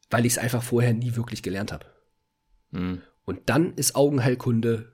[0.09, 1.85] weil ich es einfach vorher nie wirklich gelernt habe.
[2.71, 3.01] Mhm.
[3.25, 4.93] Und dann ist Augenheilkunde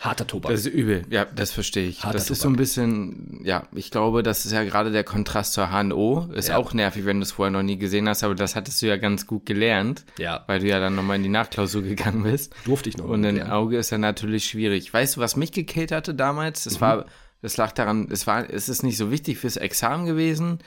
[0.00, 0.50] Harter Tobak.
[0.50, 2.04] Das ist übel, ja, das verstehe ich.
[2.04, 2.32] Harter das Tobak.
[2.32, 6.30] ist so ein bisschen, ja, ich glaube, das ist ja gerade der Kontrast zur HNO.
[6.32, 6.56] Ist ja.
[6.56, 8.96] auch nervig, wenn du es vorher noch nie gesehen hast, aber das hattest du ja
[8.96, 10.06] ganz gut gelernt.
[10.18, 10.42] Ja.
[10.46, 12.54] Weil du ja dann nochmal in die Nachklausur gegangen bist.
[12.64, 13.04] Durfte ich noch.
[13.04, 14.92] Und ein Auge ist ja natürlich schwierig.
[14.92, 16.64] Weißt du, was mich gekillt hatte damals?
[16.64, 16.80] Das mhm.
[16.80, 17.06] war,
[17.42, 20.60] das lag daran, es war, es ist nicht so wichtig fürs Examen gewesen.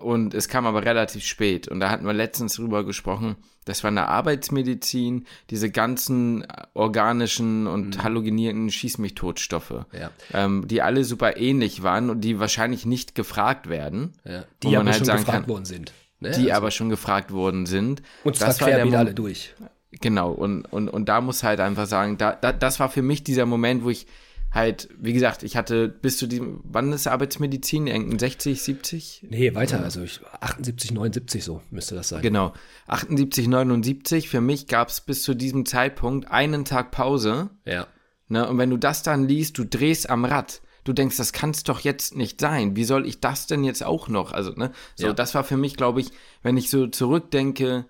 [0.00, 1.68] Und es kam aber relativ spät.
[1.68, 7.96] Und da hatten wir letztens drüber gesprochen, das war eine Arbeitsmedizin, diese ganzen organischen und
[7.96, 8.02] mhm.
[8.02, 10.10] halogenierten Schieß mich Totstoffe, ja.
[10.32, 14.12] ähm, die alle super ähnlich waren und die wahrscheinlich nicht gefragt werden.
[14.24, 14.44] Ja.
[14.62, 15.92] Die aber halt schon gefragt kann, worden sind.
[16.20, 16.30] Ne?
[16.32, 16.52] Die also.
[16.52, 18.02] aber schon gefragt worden sind.
[18.22, 19.54] Und zwar das war der wieder alle durch.
[20.00, 23.24] Genau, und, und, und da muss halt einfach sagen, da, da, das war für mich
[23.24, 24.06] dieser Moment, wo ich
[24.54, 27.88] halt, wie gesagt, ich hatte bis zu diesem, wann ist Arbeitsmedizin?
[27.88, 29.26] Irgendein 60, 70?
[29.28, 32.22] Nee, weiter, also ich, 78, 79 so müsste das sein.
[32.22, 32.54] Genau,
[32.86, 34.28] 78, 79.
[34.28, 37.50] Für mich gab es bis zu diesem Zeitpunkt einen Tag Pause.
[37.64, 37.88] Ja.
[38.28, 40.62] Ne, und wenn du das dann liest, du drehst am Rad.
[40.84, 42.76] Du denkst, das kann es doch jetzt nicht sein.
[42.76, 44.32] Wie soll ich das denn jetzt auch noch?
[44.32, 45.12] Also, ne, so, ja.
[45.12, 46.10] das war für mich, glaube ich,
[46.42, 47.86] wenn ich so zurückdenke,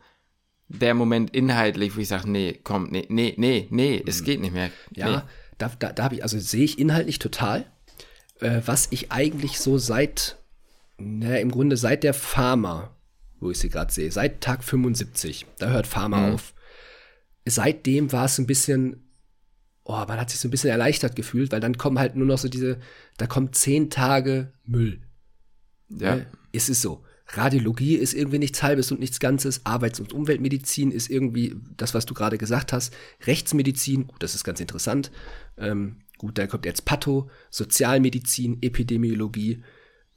[0.69, 4.25] der Moment inhaltlich, wo ich sage, nee, komm, nee, nee, nee, nee, es hm.
[4.25, 4.71] geht nicht mehr.
[4.95, 5.23] Ja, nee.
[5.65, 7.65] Da, da, da habe ich, also sehe ich inhaltlich total,
[8.41, 10.37] äh, was ich eigentlich so seit,
[10.99, 12.95] naja, im Grunde seit der Pharma,
[13.41, 16.35] wo ich sie gerade sehe, seit Tag 75, da hört Pharma mhm.
[16.35, 16.55] auf.
[17.47, 19.09] Seitdem war es ein bisschen,
[19.85, 22.39] oh, man hat sich so ein bisschen erleichtert gefühlt, weil dann kommen halt nur noch
[22.39, 22.79] so diese,
[23.17, 25.01] da kommen zehn Tage Müll.
[25.89, 26.17] Ja.
[26.17, 27.05] Äh, es ist so.
[27.27, 29.65] Radiologie ist irgendwie nichts Halbes und nichts Ganzes.
[29.65, 32.95] Arbeits- und Umweltmedizin ist irgendwie das, was du gerade gesagt hast.
[33.27, 35.11] Rechtsmedizin, gut, das ist ganz interessant.
[35.57, 39.63] Ähm, gut, da kommt jetzt Patho, Sozialmedizin, Epidemiologie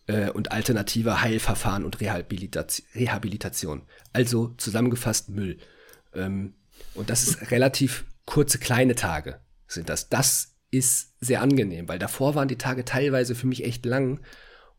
[0.08, 2.88] äh, und alternative Heilverfahren und Rehabilitation.
[2.94, 3.82] Rehabilitation.
[4.12, 5.58] Also zusammengefasst Müll.
[6.14, 6.56] Ähm,
[6.94, 10.10] und das ist relativ kurze, kleine Tage sind das.
[10.10, 14.20] Das ist sehr angenehm, weil davor waren die Tage teilweise für mich echt lang.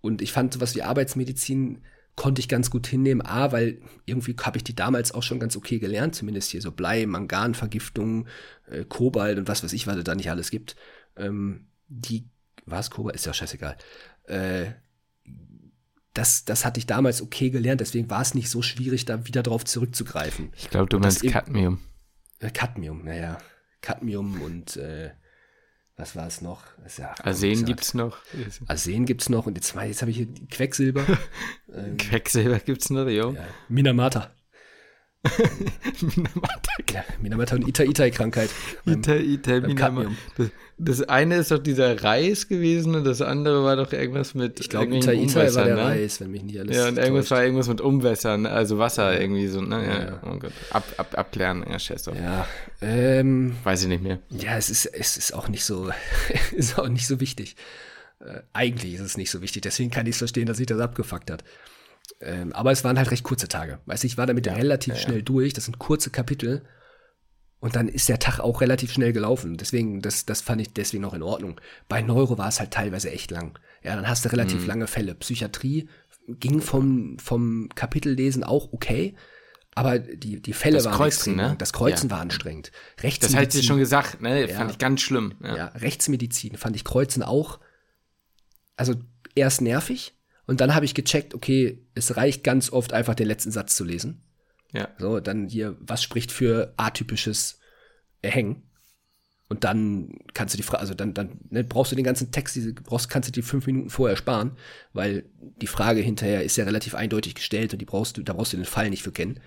[0.00, 1.82] Und ich fand sowas wie Arbeitsmedizin
[2.18, 3.24] konnte ich ganz gut hinnehmen.
[3.24, 6.72] A, weil irgendwie habe ich die damals auch schon ganz okay gelernt, zumindest hier so
[6.72, 8.26] Blei, Mangan, Vergiftung,
[8.68, 10.74] äh, Kobalt und was weiß ich, was es da nicht alles gibt.
[11.16, 12.28] Ähm, die,
[12.66, 13.78] was Kobalt, ist ja scheißegal.
[14.24, 14.72] Äh,
[16.12, 19.44] das, das hatte ich damals okay gelernt, deswegen war es nicht so schwierig, da wieder
[19.44, 20.50] drauf zurückzugreifen.
[20.56, 21.78] Ich glaube, du meinst Cadmium.
[22.40, 23.38] Äh, Cadmium, naja.
[23.80, 25.12] Cadmium und äh,
[25.98, 26.62] was war es noch?
[26.96, 28.18] Ja Arsen gibt es noch.
[28.66, 31.04] Arsen gibt es noch und jetzt, jetzt habe ich hier Quecksilber.
[31.74, 33.32] ähm, Quecksilber gibt es noch, jo.
[33.32, 34.30] Ja, Minamata.
[36.00, 36.70] Minamata.
[36.92, 38.50] Ja, Minamata und Ita-Itai-Krankheit.
[38.86, 40.10] Ita-Itai, Minamata.
[40.36, 44.60] Das, das, eine ist doch dieser Reis gewesen und das andere war doch irgendwas mit.
[44.60, 45.82] Ich glaube, Ita-Itai war der ne?
[45.82, 46.76] Reis, wenn mich nicht alles.
[46.76, 49.84] Ja, und irgendwas war irgendwas mit Umwässern, also Wasser irgendwie so, ne?
[49.84, 50.22] Ja, ja.
[50.24, 50.52] Oh Gott.
[50.70, 52.14] Ab, ab, abklären, ja, doch.
[52.14, 52.46] Ja.
[52.80, 54.20] Ähm, Weiß ich nicht mehr.
[54.30, 55.90] Ja, es ist, es ist auch nicht so,
[56.56, 57.56] ist auch nicht so wichtig.
[58.20, 60.78] Äh, eigentlich ist es nicht so wichtig, deswegen kann ich es verstehen, dass sich das
[60.78, 61.42] abgefuckt hat.
[62.20, 63.80] Ähm, aber es waren halt recht kurze Tage.
[63.86, 65.52] Weißt du, ich war damit ja, relativ ja, schnell durch.
[65.52, 66.62] Das sind kurze Kapitel.
[67.60, 69.56] Und dann ist der Tag auch relativ schnell gelaufen.
[69.56, 71.60] Deswegen, das, das fand ich deswegen noch in Ordnung.
[71.88, 73.58] Bei Neuro war es halt teilweise echt lang.
[73.82, 74.66] Ja, dann hast du relativ mhm.
[74.66, 75.14] lange Fälle.
[75.14, 75.88] Psychiatrie
[76.28, 79.14] ging vom, vom Kapitellesen auch okay.
[79.74, 81.36] Aber die, die Fälle das waren Kreuzen, extrem.
[81.36, 81.56] Ne?
[81.58, 82.16] Das Kreuzen ja.
[82.16, 82.72] war anstrengend.
[83.00, 83.36] Rechtsmedizin.
[83.36, 84.48] Das hat sie schon gesagt, ne?
[84.48, 85.34] Fand ich ganz schlimm.
[85.40, 87.60] Ja, Rechtsmedizin fand ich Kreuzen auch.
[88.76, 88.94] Also
[89.36, 90.14] erst nervig,
[90.48, 93.84] und dann habe ich gecheckt, okay, es reicht ganz oft einfach den letzten Satz zu
[93.84, 94.22] lesen.
[94.72, 94.88] Ja.
[94.96, 97.60] So, dann hier, was spricht für atypisches
[98.22, 98.62] Erhängen?
[99.50, 102.56] Und dann kannst du die Frage, also dann, dann ne, brauchst du den ganzen Text,
[102.56, 104.56] diese, brauchst, kannst du die fünf Minuten vorher sparen,
[104.94, 105.26] weil
[105.60, 108.56] die Frage hinterher ist ja relativ eindeutig gestellt und die brauchst du, da brauchst du
[108.56, 109.40] den Fall nicht für kennen.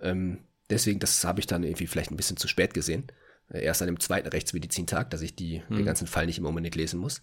[0.00, 3.06] Ähm, deswegen, das habe ich dann irgendwie vielleicht ein bisschen zu spät gesehen.
[3.48, 5.78] Äh, erst an dem zweiten Rechtsmedizintag, dass ich die, hm.
[5.78, 7.22] den ganzen Fall nicht im Moment lesen muss.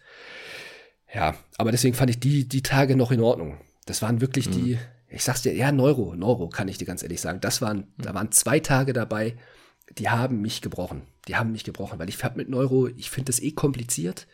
[1.13, 3.59] Ja, aber deswegen fand ich die, die Tage noch in Ordnung.
[3.85, 4.51] Das waren wirklich mhm.
[4.51, 7.39] die, ich sag's dir, ja, Neuro, Neuro, kann ich dir ganz ehrlich sagen.
[7.39, 8.03] Das waren, mhm.
[8.03, 9.35] da waren zwei Tage dabei,
[9.97, 11.03] die haben mich gebrochen.
[11.27, 14.27] Die haben mich gebrochen, weil ich hab mit Neuro, ich finde das eh kompliziert.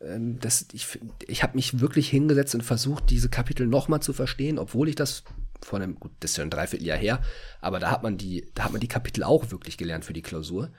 [0.00, 4.58] Ähm, das, ich ich habe mich wirklich hingesetzt und versucht, diese Kapitel nochmal zu verstehen,
[4.58, 5.24] obwohl ich das
[5.60, 7.22] vor einem, gut, das ist ja ein Dreivierteljahr her,
[7.60, 10.22] aber da hat man die, da hat man die Kapitel auch wirklich gelernt für die
[10.22, 10.72] Klausur.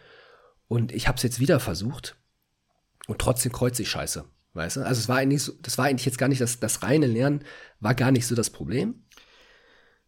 [0.68, 2.18] Und ich habe es jetzt wieder versucht
[3.08, 4.26] und trotzdem kreuze ich Scheiße.
[4.54, 4.82] Weißt du?
[4.82, 7.44] Also es war eigentlich so, das war eigentlich jetzt gar nicht das, das reine Lernen,
[7.80, 9.04] war gar nicht so das Problem.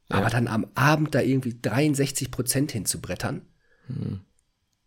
[0.09, 0.17] Ja.
[0.17, 3.41] Aber dann am Abend da irgendwie 63 Prozent hinzubrettern,
[3.87, 4.21] hm.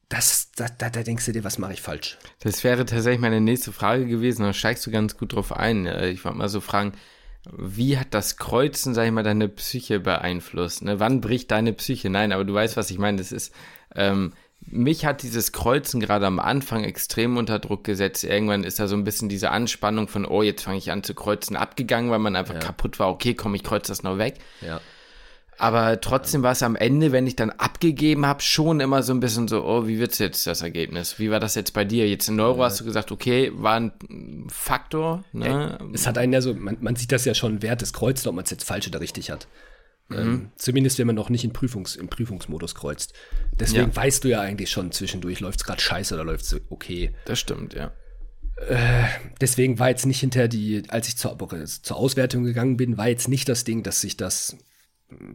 [0.09, 2.19] das, da, da, da denkst du dir, was mache ich falsch?
[2.41, 5.87] Das wäre tatsächlich meine nächste Frage gewesen, da steigst du ganz gut drauf ein.
[5.87, 6.93] Ich wollte mal so fragen,
[7.57, 10.83] wie hat das Kreuzen, sag ich mal, deine Psyche beeinflusst?
[10.83, 11.01] Ne?
[11.01, 12.11] Wann bricht deine Psyche?
[12.11, 13.19] Nein, aber du weißt, was ich meine.
[13.19, 13.53] Das ist,
[13.95, 14.35] ähm,
[14.71, 18.25] mich hat dieses Kreuzen gerade am Anfang extrem unter Druck gesetzt.
[18.25, 21.15] Irgendwann ist da so ein bisschen diese Anspannung von, oh, jetzt fange ich an zu
[21.15, 22.61] kreuzen, abgegangen, weil man einfach ja.
[22.61, 23.09] kaputt war.
[23.09, 24.35] Okay, komm, ich kreuze das noch weg.
[24.61, 24.81] Ja.
[25.61, 29.19] Aber trotzdem war es am Ende, wenn ich dann abgegeben habe, schon immer so ein
[29.19, 31.19] bisschen so, oh, wie wird's jetzt das Ergebnis?
[31.19, 32.09] Wie war das jetzt bei dir?
[32.09, 33.93] Jetzt in Neuro hast du gesagt, okay, war ein
[34.49, 35.25] Faktor.
[35.33, 35.79] Ne?
[35.93, 38.37] Es hat einen ja so, man, man sieht das ja schon während des Kreuzes, ob
[38.37, 39.49] man es jetzt falsch oder richtig hat.
[40.09, 40.17] Mhm.
[40.17, 43.13] Ähm, zumindest wenn man noch nicht in Prüfungs, im Prüfungsmodus kreuzt.
[43.59, 43.97] Deswegen ja.
[43.97, 47.13] weißt du ja eigentlich schon zwischendurch, läuft es gerade scheiße oder läuft es okay.
[47.27, 47.93] Das stimmt, ja.
[48.57, 49.05] Äh,
[49.41, 51.37] deswegen war jetzt nicht hinter die, als ich zur,
[51.83, 54.57] zur Auswertung gegangen bin, war jetzt nicht das Ding, dass sich das,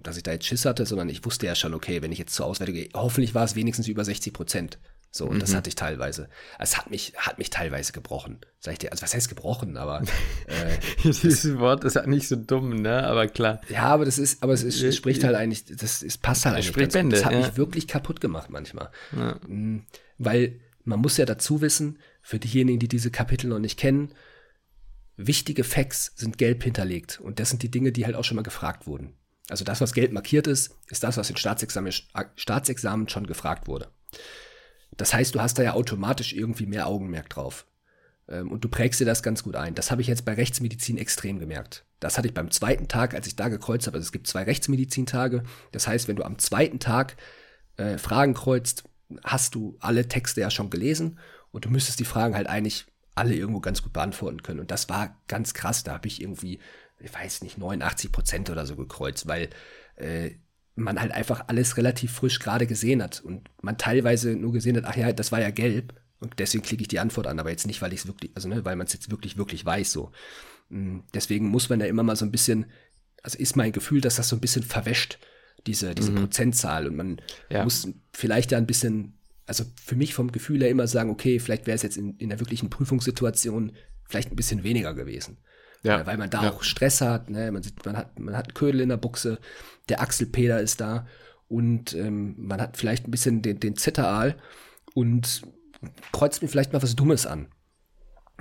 [0.01, 2.33] dass ich da jetzt Schiss hatte, sondern ich wusste ja schon, okay, wenn ich jetzt
[2.33, 4.79] zur Auswertung gehe, hoffentlich war es wenigstens über 60 Prozent.
[5.15, 5.39] So, und mhm.
[5.41, 6.27] das hatte ich teilweise.
[6.57, 8.39] Es hat mich, hat mich teilweise gebrochen.
[8.59, 10.01] Sag ich dir, also was heißt gebrochen, aber
[10.47, 13.05] äh, dieses Wort ist ja nicht so dumm, ne?
[13.05, 13.61] Aber klar.
[13.69, 16.55] Ja, aber das ist, aber es, ist, es spricht halt eigentlich, das es passt halt
[16.55, 16.73] eigentlich.
[16.73, 17.41] Ganz, Bände, das hat ja.
[17.41, 18.89] mich wirklich kaputt gemacht manchmal.
[19.15, 19.39] Ja.
[19.47, 19.85] Mhm.
[20.17, 24.15] Weil man muss ja dazu wissen, für diejenigen, die diese Kapitel noch nicht kennen,
[25.15, 27.19] wichtige Facts sind gelb hinterlegt.
[27.21, 29.13] Und das sind die Dinge, die halt auch schon mal gefragt wurden.
[29.47, 31.93] Also das, was gelb markiert ist, ist das, was in Staatsexamen,
[32.35, 33.91] Staatsexamen schon gefragt wurde.
[34.97, 37.65] Das heißt, du hast da ja automatisch irgendwie mehr Augenmerk drauf.
[38.27, 39.75] Ähm, und du prägst dir das ganz gut ein.
[39.75, 41.85] Das habe ich jetzt bei Rechtsmedizin extrem gemerkt.
[41.99, 43.97] Das hatte ich beim zweiten Tag, als ich da gekreuzt habe.
[43.97, 45.43] Also es gibt zwei Rechtsmedizintage.
[45.71, 47.15] Das heißt, wenn du am zweiten Tag
[47.77, 48.83] äh, Fragen kreuzt,
[49.23, 51.19] hast du alle Texte ja schon gelesen
[51.51, 54.59] und du müsstest die Fragen halt eigentlich alle irgendwo ganz gut beantworten können.
[54.59, 55.83] Und das war ganz krass.
[55.83, 56.59] Da habe ich irgendwie,
[56.99, 59.49] ich weiß nicht, 89 Prozent oder so gekreuzt, weil
[59.95, 60.31] äh,
[60.75, 64.85] man halt einfach alles relativ frisch gerade gesehen hat und man teilweise nur gesehen hat,
[64.85, 67.67] ach ja, das war ja gelb und deswegen klicke ich die Antwort an, aber jetzt
[67.67, 70.11] nicht, weil ich es wirklich, also ne, weil man es jetzt wirklich, wirklich weiß so.
[70.69, 72.65] Mm, deswegen muss man da immer mal so ein bisschen,
[73.21, 75.19] also ist mein Gefühl, dass das so ein bisschen verwäscht,
[75.67, 76.15] diese, diese mhm.
[76.15, 77.63] Prozentzahl und man ja.
[77.63, 81.67] muss vielleicht da ein bisschen, also für mich vom Gefühl her immer sagen, okay, vielleicht
[81.67, 83.73] wäre es jetzt in, in der wirklichen Prüfungssituation
[84.05, 85.37] vielleicht ein bisschen weniger gewesen.
[85.83, 86.01] Ja.
[86.01, 86.51] Äh, weil man da ja.
[86.51, 87.51] auch Stress hat, ne?
[87.51, 89.39] man, sieht, man, hat, man hat einen Ködel in der Buchse,
[89.89, 91.05] der Achselpeder ist da
[91.47, 94.37] und ähm, man hat vielleicht ein bisschen den, den Zitteraal
[94.93, 95.43] und
[96.11, 97.47] kreuzt mir vielleicht mal was Dummes an.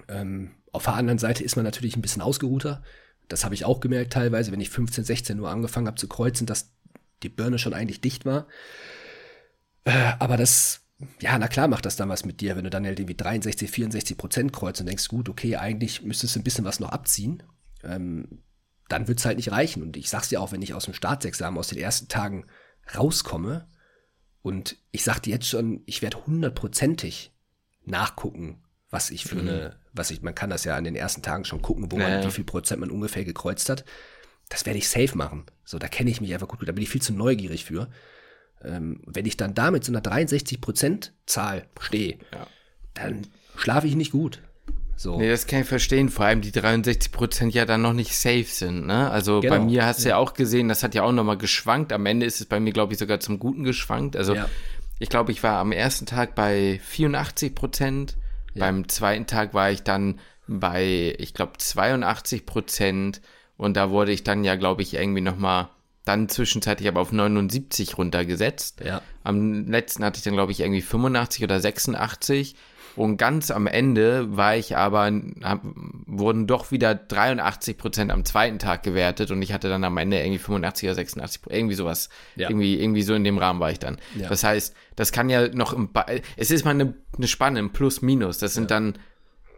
[0.09, 2.83] Ähm, auf der anderen Seite ist man natürlich ein bisschen ausgeruhter.
[3.29, 6.47] Das habe ich auch gemerkt teilweise, wenn ich 15, 16 Uhr angefangen habe zu kreuzen,
[6.47, 6.73] dass
[7.23, 8.47] die Birne schon eigentlich dicht war.
[9.85, 10.82] Äh, aber das,
[11.21, 13.71] ja, na klar macht das dann was mit dir, wenn du dann halt irgendwie 63,
[13.71, 17.43] 64 Prozent kreuzt und denkst, gut, okay, eigentlich müsstest du ein bisschen was noch abziehen.
[17.83, 18.43] Ähm,
[18.89, 19.83] dann wird es halt nicht reichen.
[19.83, 22.47] Und ich sag's dir auch, wenn ich aus dem Staatsexamen, aus den ersten Tagen
[22.95, 23.67] rauskomme
[24.43, 27.33] und ich sag dir jetzt schon, ich werde hundertprozentig
[27.85, 29.49] nachgucken, was ich für mhm.
[29.49, 32.25] eine, was ich, man kann das ja an den ersten Tagen schon gucken, wo man,
[32.25, 33.85] wie viel Prozent man ungefähr gekreuzt hat.
[34.49, 35.47] Das werde ich safe machen.
[35.65, 37.89] So, da kenne ich mich einfach gut, da bin ich viel zu neugierig für.
[38.65, 42.47] Ähm, wenn ich dann damit so einer 63 Prozent Zahl stehe, ja.
[42.95, 44.41] dann schlafe ich nicht gut.
[44.97, 45.19] So.
[45.19, 48.45] Nee, das kann ich verstehen, vor allem die 63 Prozent ja dann noch nicht safe
[48.45, 49.11] sind, ne?
[49.11, 49.57] Also genau.
[49.57, 50.11] bei mir hast du ja.
[50.11, 51.93] ja auch gesehen, das hat ja auch nochmal geschwankt.
[51.93, 54.17] Am Ende ist es bei mir, glaube ich, sogar zum Guten geschwankt.
[54.17, 54.49] Also ja.
[55.01, 58.17] ich glaube, ich war am ersten Tag bei 84 Prozent,
[58.55, 58.65] ja.
[58.65, 63.21] beim zweiten Tag war ich dann bei, ich glaube, 82 Prozent
[63.57, 65.69] und da wurde ich dann ja, glaube ich, irgendwie nochmal
[66.05, 68.81] dann zwischenzeitlich aber auf 79 runtergesetzt.
[68.85, 69.03] Ja.
[69.23, 72.57] Am letzten hatte ich dann, glaube ich, irgendwie 85 oder 86.
[72.95, 75.11] Und ganz am Ende war ich aber,
[75.43, 75.63] hab,
[76.07, 80.19] wurden doch wieder 83 Prozent am zweiten Tag gewertet und ich hatte dann am Ende
[80.19, 82.11] irgendwie 85 oder 86, irgendwie sowas.
[82.37, 82.51] Ja.
[82.51, 83.99] Irgendwie, irgendwie so in dem Rahmen war ich dann.
[84.15, 84.29] Ja.
[84.29, 85.89] Das heißt, das kann ja noch im,
[86.37, 88.39] es ist mal eine, eine Spanne im Plus, Minus.
[88.39, 88.79] Das sind ja.
[88.79, 88.99] dann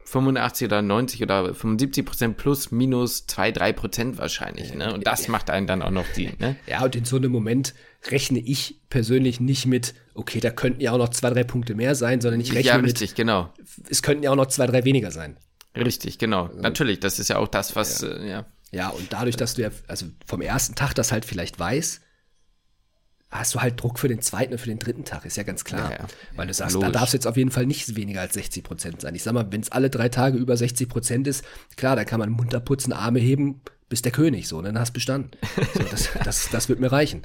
[0.05, 4.75] 85 oder 90 oder 75 Prozent plus, minus 2, 3 Prozent wahrscheinlich.
[4.75, 4.93] Ne?
[4.93, 6.31] Und das macht einen dann auch noch die.
[6.39, 6.57] Ne?
[6.67, 7.75] Ja, und in so einem Moment
[8.11, 11.95] rechne ich persönlich nicht mit, okay, da könnten ja auch noch zwei, drei Punkte mehr
[11.95, 13.53] sein, sondern ich rechne ja, richtig, mit, genau.
[13.89, 15.37] es könnten ja auch noch zwei, drei weniger sein.
[15.77, 16.47] Richtig, genau.
[16.47, 18.09] Also, Natürlich, das ist ja auch das, was, ja.
[18.09, 18.47] Äh, ja.
[18.71, 22.01] Ja, und dadurch, dass du ja, also vom ersten Tag das halt vielleicht weißt,
[23.35, 25.65] hast du halt Druck für den zweiten und für den dritten Tag, ist ja ganz
[25.65, 25.91] klar.
[25.91, 26.07] Ja, ja.
[26.37, 26.93] Weil du sagst, Logisch.
[26.93, 29.15] da darf es jetzt auf jeden Fall nicht weniger als 60 Prozent sein.
[29.15, 31.45] Ich sag mal, wenn es alle drei Tage über 60 Prozent ist,
[31.77, 34.95] klar, da kann man munter putzen, Arme heben, bist der König, so, dann hast du
[34.95, 35.33] bestanden.
[35.75, 37.23] So, das, das, das wird mir reichen.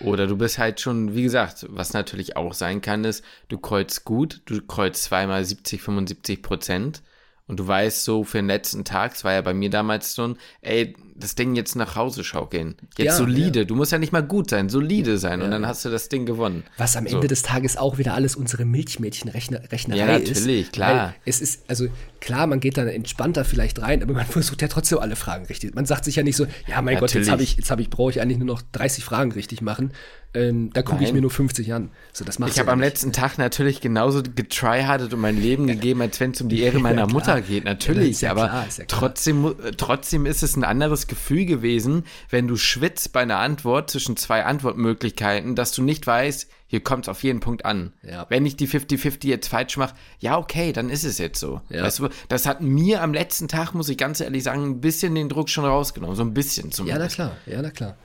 [0.00, 4.04] Oder du bist halt schon, wie gesagt, was natürlich auch sein kann, ist, du kreuzt
[4.04, 7.02] gut, du kreuzt zweimal 70, 75 Prozent
[7.46, 10.28] und du weißt so für den letzten Tag, es war ja bei mir damals so
[10.28, 12.74] ein, ey, das Ding jetzt nach Hause schaukeln.
[12.96, 13.60] Jetzt ja, solide.
[13.60, 13.64] Ja.
[13.64, 15.46] Du musst ja nicht mal gut sein, solide sein ja.
[15.46, 16.64] und dann hast du das Ding gewonnen.
[16.76, 17.16] Was am so.
[17.16, 19.88] Ende des Tages auch wieder alles unsere Milchmädchenrechnerei ist.
[19.88, 21.14] Ja, natürlich, klar.
[21.24, 21.86] Es ist, also
[22.20, 25.74] klar, man geht dann entspannter vielleicht rein, aber man versucht ja trotzdem alle Fragen richtig.
[25.74, 27.00] Man sagt sich ja nicht so, ja, mein natürlich.
[27.00, 29.62] Gott, jetzt habe ich, jetzt habe ich, brauche ich eigentlich nur noch 30 Fragen richtig
[29.62, 29.92] machen.
[30.34, 31.90] Ähm, da gucke ich mir nur 50 an.
[32.12, 36.20] So, das ich habe am letzten Tag natürlich genauso getryhardet und mein Leben gegeben, als
[36.20, 37.64] wenn es um die Ehre meiner Mutter geht.
[37.64, 43.38] Natürlich, aber trotzdem, trotzdem ist es ein anderes Gefühl gewesen, wenn du schwitzt bei einer
[43.38, 47.92] Antwort zwischen zwei Antwortmöglichkeiten, dass du nicht weißt, hier kommt es auf jeden Punkt an.
[48.02, 48.24] Ja.
[48.30, 51.60] Wenn ich die 50-50 jetzt falsch mache, ja, okay, dann ist es jetzt so.
[51.68, 51.82] Ja.
[51.82, 55.14] Weißt du, das hat mir am letzten Tag, muss ich ganz ehrlich sagen, ein bisschen
[55.14, 56.16] den Druck schon rausgenommen.
[56.16, 57.18] So ein bisschen zumindest.
[57.18, 57.96] Ja, na klar, ja, na klar.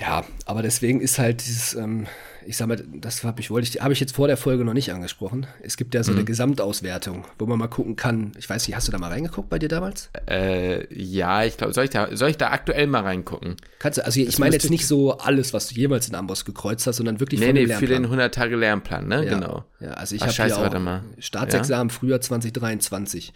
[0.00, 2.06] Ja, aber deswegen ist halt dieses, ähm,
[2.46, 4.72] ich sag mal, das habe ich, wollte ich, habe ich jetzt vor der Folge noch
[4.72, 5.46] nicht angesprochen.
[5.62, 6.18] Es gibt ja so mhm.
[6.18, 8.32] eine Gesamtauswertung, wo man mal gucken kann.
[8.38, 10.10] Ich weiß nicht, hast du da mal reingeguckt bei dir damals?
[10.28, 13.56] Äh, ja, ich glaube, soll ich da, soll ich da aktuell mal reingucken?
[13.78, 16.86] Kannst du, also ich meine jetzt nicht so alles, was du jemals in Amboss gekreuzt
[16.86, 19.24] hast, sondern wirklich nee, von nee, für den 100 Tage Lernplan, ne?
[19.24, 19.34] Ja.
[19.34, 19.64] Genau.
[19.80, 21.94] Ja, also ich habe hier auch Staatsexamen ja?
[21.94, 23.32] Frühjahr 2023.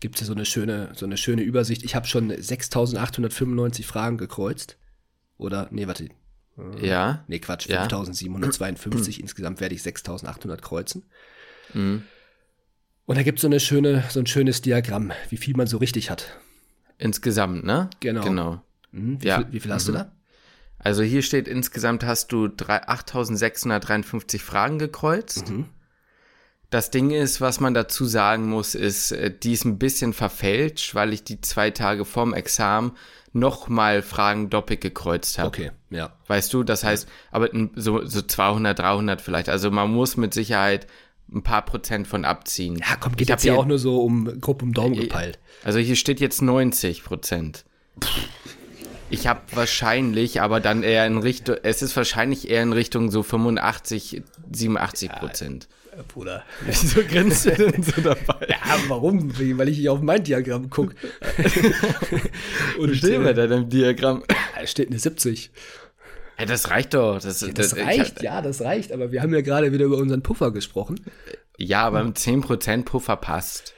[0.00, 1.82] Gibt es so eine schöne, so eine schöne Übersicht.
[1.84, 4.76] Ich habe schon 6.895 Fragen gekreuzt.
[5.38, 6.08] Oder, nee, warte,
[6.80, 7.24] ja.
[7.28, 9.16] Nee, Quatsch, 5752.
[9.16, 9.22] Ja.
[9.22, 11.04] Insgesamt werde ich 6800 kreuzen.
[11.74, 12.02] Mhm.
[13.06, 15.78] Und da gibt es so eine schöne, so ein schönes Diagramm, wie viel man so
[15.78, 16.38] richtig hat.
[16.98, 17.88] Insgesamt, ne?
[18.00, 18.22] Genau.
[18.22, 18.60] genau.
[18.92, 19.22] Mhm.
[19.22, 19.38] Wie, ja.
[19.38, 19.92] viel, wie viel hast mhm.
[19.92, 20.12] du da?
[20.78, 25.50] Also hier steht insgesamt hast du 8653 Fragen gekreuzt.
[25.50, 25.66] Mhm.
[26.70, 30.94] Das Ding ist, was man dazu sagen muss, ist, äh, die ist ein bisschen verfälscht,
[30.94, 32.92] weil ich die zwei Tage vorm Examen
[33.32, 35.48] nochmal Fragen doppelt gekreuzt habe.
[35.48, 36.12] Okay, ja.
[36.26, 39.48] Weißt du, das heißt, aber so, so 200, 300 vielleicht.
[39.48, 40.86] Also man muss mit Sicherheit
[41.32, 42.76] ein paar Prozent von abziehen.
[42.76, 45.38] Ja, komm, geht ich jetzt ja auch nur so um grob um Daumen gepeilt.
[45.62, 47.64] Also hier steht jetzt 90 Prozent.
[49.10, 53.22] Ich habe wahrscheinlich, aber dann eher in Richtung, es ist wahrscheinlich eher in Richtung so
[53.22, 55.68] 85, 87 Prozent.
[55.96, 56.44] Ja, Bruder.
[56.64, 58.46] Wieso grinst du denn so dabei?
[58.48, 59.32] Ja, warum?
[59.58, 60.94] Weil ich hier auf mein Diagramm gucke.
[62.78, 64.22] Und steht bei deinem Diagramm?
[64.58, 65.50] Da steht eine 70.
[66.38, 67.18] Ja, das reicht doch.
[67.18, 68.92] Das, ja, das, das reicht, hab, ja, das reicht.
[68.92, 71.00] Aber wir haben ja gerade wieder über unseren Puffer gesprochen.
[71.56, 73.74] Ja, aber ein 10% Puffer passt.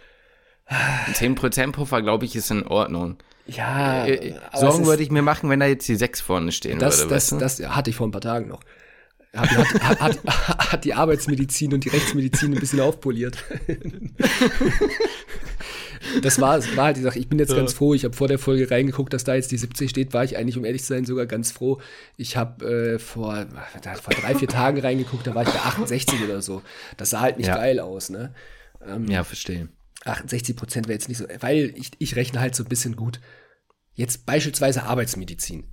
[0.70, 3.16] Ein 10% Puffer, glaube ich, ist in Ordnung.
[3.46, 6.78] Ja, äh, äh Sorgen würde ich mir machen, wenn da jetzt die 6 vorne stehen
[6.78, 7.14] das, würde.
[7.14, 7.64] Das, weißt du?
[7.66, 8.60] das hatte ich vor ein paar Tagen noch.
[9.34, 13.42] Hat, hat, hat, hat, die Arbeitsmedizin und die Rechtsmedizin ein bisschen aufpoliert.
[16.22, 17.18] das war, war halt die Sache.
[17.18, 17.56] Ich bin jetzt ja.
[17.56, 17.94] ganz froh.
[17.94, 20.14] Ich habe vor der Folge reingeguckt, dass da jetzt die 70 steht.
[20.14, 21.80] War ich eigentlich, um ehrlich zu sein, sogar ganz froh.
[22.16, 23.46] Ich habe äh, vor,
[24.02, 26.62] vor drei, vier Tagen reingeguckt, da war ich bei 68 oder so.
[26.96, 27.56] Das sah halt nicht ja.
[27.56, 28.32] geil aus, ne?
[28.86, 29.68] Ähm, ja, verstehe.
[30.04, 33.20] 68 Prozent wäre jetzt nicht so, weil ich, ich rechne halt so ein bisschen gut.
[33.94, 35.68] Jetzt beispielsweise Arbeitsmedizin.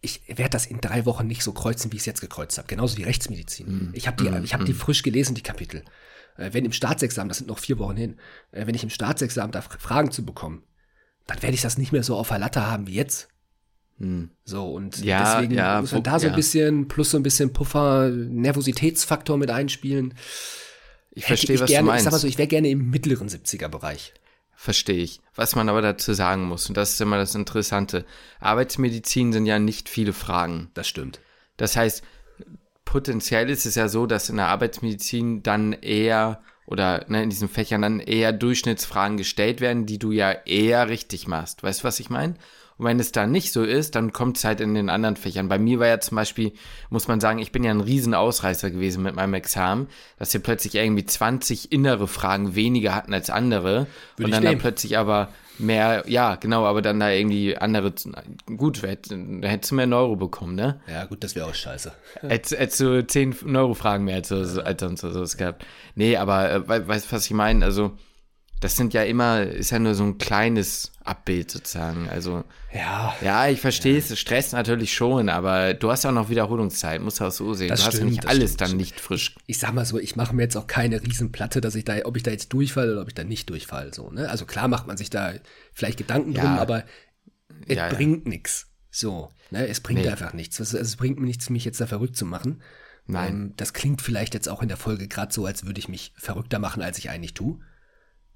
[0.00, 2.68] Ich werde das in drei Wochen nicht so kreuzen, wie ich es jetzt gekreuzt habe.
[2.68, 3.66] Genauso wie Rechtsmedizin.
[3.66, 3.90] Mm.
[3.94, 4.44] Ich habe die, mm.
[4.44, 4.78] ich hab die hm.
[4.78, 5.82] frisch gelesen, die Kapitel.
[6.36, 8.16] Äh, wenn im Staatsexamen, das sind noch vier Wochen hin,
[8.52, 10.62] äh, wenn ich im Staatsexamen da Fragen zu bekommen,
[11.26, 13.28] dann werde ich das nicht mehr so auf der Latte haben wie jetzt.
[13.98, 14.30] Hm.
[14.44, 17.52] So, und ja, deswegen ja, muss man da so ein bisschen, plus so ein bisschen
[17.52, 20.14] Puffer, Nervositätsfaktor mit einspielen.
[21.10, 22.00] Ich verstehe, was gerne, du meinst.
[22.00, 24.14] Ich sag mal so, ich wäre gerne im mittleren 70er-Bereich.
[24.54, 25.20] Verstehe ich.
[25.34, 28.04] Was man aber dazu sagen muss, und das ist immer das Interessante,
[28.40, 30.70] Arbeitsmedizin sind ja nicht viele Fragen.
[30.74, 31.20] Das stimmt.
[31.56, 32.02] Das heißt,
[32.84, 37.48] potenziell ist es ja so, dass in der Arbeitsmedizin dann eher oder ne, in diesen
[37.48, 41.62] Fächern dann eher Durchschnittsfragen gestellt werden, die du ja eher richtig machst.
[41.62, 42.34] Weißt du, was ich meine?
[42.78, 45.48] Und wenn es da nicht so ist, dann kommt es halt in den anderen Fächern.
[45.48, 46.52] Bei mir war ja zum Beispiel,
[46.90, 50.76] muss man sagen, ich bin ja ein Riesenausreißer gewesen mit meinem Examen, dass wir plötzlich
[50.76, 53.88] irgendwie 20 innere Fragen weniger hatten als andere.
[54.16, 57.92] Würde und dann da plötzlich aber mehr, ja, genau, aber dann da irgendwie andere,
[58.56, 60.80] gut, da hättest du mehr Neuro bekommen, ne?
[60.86, 61.92] Ja, gut, das wäre auch scheiße.
[62.20, 65.64] Hättest, du 10 Neuro-Fragen mehr als, als, als sonst was gehabt.
[65.94, 67.64] Nee, aber äh, weißt du, was ich meine?
[67.64, 67.92] Also,
[68.60, 72.08] das sind ja immer, ist ja nur so ein kleines Abbild sozusagen.
[72.08, 73.98] Also ja, ja, ich verstehe ja.
[73.98, 77.68] es, Stress natürlich schon, aber du hast auch noch Wiederholungszeit, musst du auch so sehen.
[77.68, 78.70] Das du stimmt, hast nicht alles stimmt.
[78.70, 79.36] dann nicht frisch.
[79.46, 81.96] Ich, ich, sag mal so, ich mache mir jetzt auch keine Riesenplatte, dass ich da,
[82.04, 83.94] ob ich da jetzt durchfalle oder ob ich da nicht durchfalle.
[83.94, 84.28] So, ne?
[84.28, 85.34] Also klar macht man sich da
[85.72, 86.42] vielleicht Gedanken ja.
[86.42, 86.84] drum, aber
[87.66, 88.66] es ja, bringt nichts.
[88.90, 89.68] So, ne?
[89.68, 90.08] Es bringt nee.
[90.08, 90.58] einfach nichts.
[90.58, 92.60] Also, es bringt mir nichts, mich jetzt da verrückt zu machen.
[93.06, 93.32] Nein.
[93.32, 96.12] Ähm, das klingt vielleicht jetzt auch in der Folge gerade so, als würde ich mich
[96.16, 97.60] verrückter machen, als ich eigentlich tue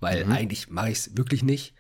[0.03, 0.33] weil mhm.
[0.33, 1.75] eigentlich mache ich es wirklich nicht.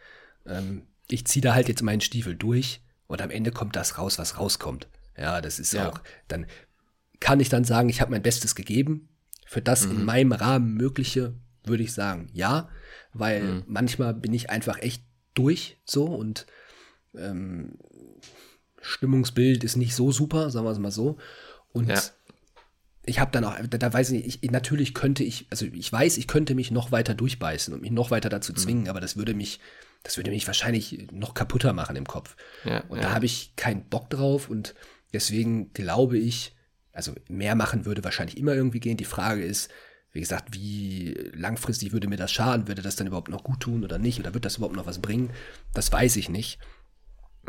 [0.46, 4.18] Ähm, ich ziehe da halt jetzt meinen Stiefel durch und am Ende kommt das raus,
[4.18, 4.88] was rauskommt.
[5.18, 5.90] Ja, das ist ja.
[5.90, 6.46] auch, dann
[7.20, 9.08] kann ich dann sagen, ich habe mein Bestes gegeben.
[9.46, 9.96] Für das mhm.
[9.96, 12.70] in meinem Rahmen mögliche, würde ich sagen, ja,
[13.12, 13.64] weil mhm.
[13.66, 15.04] manchmal bin ich einfach echt
[15.34, 16.46] durch so und
[17.14, 17.76] ähm,
[18.80, 21.18] Stimmungsbild ist nicht so super, sagen wir es mal so.
[21.72, 22.00] Und ja
[23.05, 25.92] ich habe dann auch, da, da weiß ich nicht, ich, natürlich könnte ich, also ich
[25.92, 28.57] weiß, ich könnte mich noch weiter durchbeißen und mich noch weiter dazu mhm.
[28.57, 28.90] zwingen, mhm.
[28.90, 29.61] aber das würde mich,
[30.03, 32.36] das würde mich wahrscheinlich noch kaputter machen im Kopf.
[32.64, 33.05] Ja, und ja.
[33.05, 34.74] da habe ich keinen Bock drauf und
[35.12, 36.57] deswegen glaube ich,
[36.92, 38.96] also mehr machen würde wahrscheinlich immer irgendwie gehen.
[38.96, 39.70] Die Frage ist,
[40.12, 42.68] wie gesagt, wie langfristig würde mir das schaden?
[42.68, 44.20] Würde das dann überhaupt noch gut tun oder nicht?
[44.20, 45.30] Oder wird das überhaupt noch was bringen?
[45.72, 46.59] Das weiß ich nicht.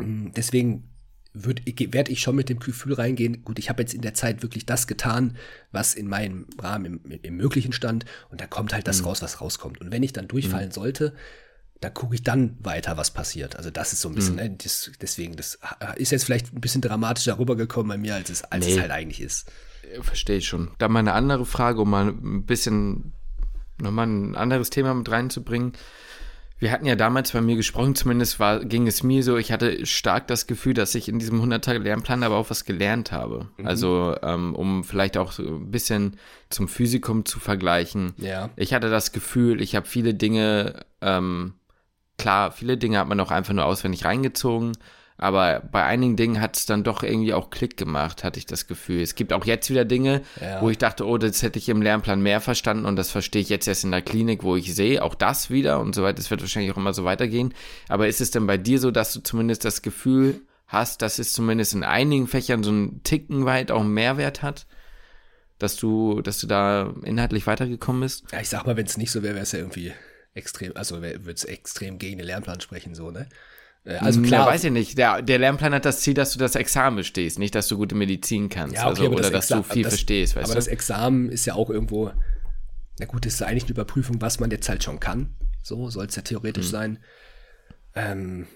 [0.00, 0.93] Deswegen
[1.34, 4.66] werde ich schon mit dem Gefühl reingehen, gut, ich habe jetzt in der Zeit wirklich
[4.66, 5.36] das getan,
[5.72, 9.08] was in meinem Rahmen im, im Möglichen stand und da kommt halt das mhm.
[9.08, 9.80] raus, was rauskommt.
[9.80, 10.72] Und wenn ich dann durchfallen mhm.
[10.72, 11.14] sollte,
[11.80, 13.56] da gucke ich dann weiter, was passiert.
[13.56, 14.42] Also das ist so ein bisschen, mhm.
[14.42, 15.58] ne, das, deswegen, das
[15.96, 18.72] ist jetzt vielleicht ein bisschen dramatischer rübergekommen bei mir, als es, als nee.
[18.72, 19.50] es halt eigentlich ist.
[20.00, 20.70] Verstehe ich schon.
[20.78, 23.12] Dann mal eine andere Frage, um mal ein bisschen
[23.78, 25.72] nochmal ein anderes Thema mit reinzubringen.
[26.58, 29.84] Wir hatten ja damals bei mir gesprochen, zumindest war, ging es mir so, ich hatte
[29.86, 33.48] stark das Gefühl, dass ich in diesem 100-Tage-Lernplan aber auch was gelernt habe.
[33.56, 33.66] Mhm.
[33.66, 36.16] Also, ähm, um vielleicht auch so ein bisschen
[36.50, 38.14] zum Physikum zu vergleichen.
[38.18, 38.50] Ja.
[38.56, 41.54] Ich hatte das Gefühl, ich habe viele Dinge, ähm,
[42.18, 44.72] klar, viele Dinge hat man auch einfach nur auswendig reingezogen,
[45.16, 48.66] aber bei einigen Dingen hat es dann doch irgendwie auch Klick gemacht, hatte ich das
[48.66, 49.00] Gefühl.
[49.00, 50.60] Es gibt auch jetzt wieder Dinge, ja.
[50.60, 53.48] wo ich dachte, oh, das hätte ich im Lernplan mehr verstanden und das verstehe ich
[53.48, 56.18] jetzt erst in der Klinik, wo ich sehe, auch das wieder und so weiter.
[56.18, 57.54] Es wird wahrscheinlich auch immer so weitergehen.
[57.88, 61.32] Aber ist es denn bei dir so, dass du zumindest das Gefühl hast, dass es
[61.32, 64.66] zumindest in einigen Fächern so einen Ticken weit auch einen Mehrwert hat?
[65.60, 68.24] Dass du, dass du da inhaltlich weitergekommen bist?
[68.32, 69.92] Ja, ich sag mal, wenn es nicht so wäre, wäre es ja irgendwie
[70.34, 73.28] extrem, also würde es extrem gegen den Lernplan sprechen, so, ne?
[73.84, 74.46] Äh, also klar.
[74.46, 74.98] Ja, weiß ich nicht.
[74.98, 77.94] Der, der Lernplan hat das Ziel, dass du das Examen bestehst, nicht, dass du gute
[77.94, 78.76] Medizin kannst.
[78.76, 80.58] Ja, okay, also, oder das dass du viel das, verstehst, weißt aber du?
[80.58, 82.10] das Examen ist ja auch irgendwo,
[82.98, 85.34] na gut, das ist eigentlich eine Überprüfung, was man jetzt halt schon kann.
[85.62, 86.70] So soll es ja theoretisch hm.
[86.70, 86.98] sein.
[87.94, 88.46] Ähm,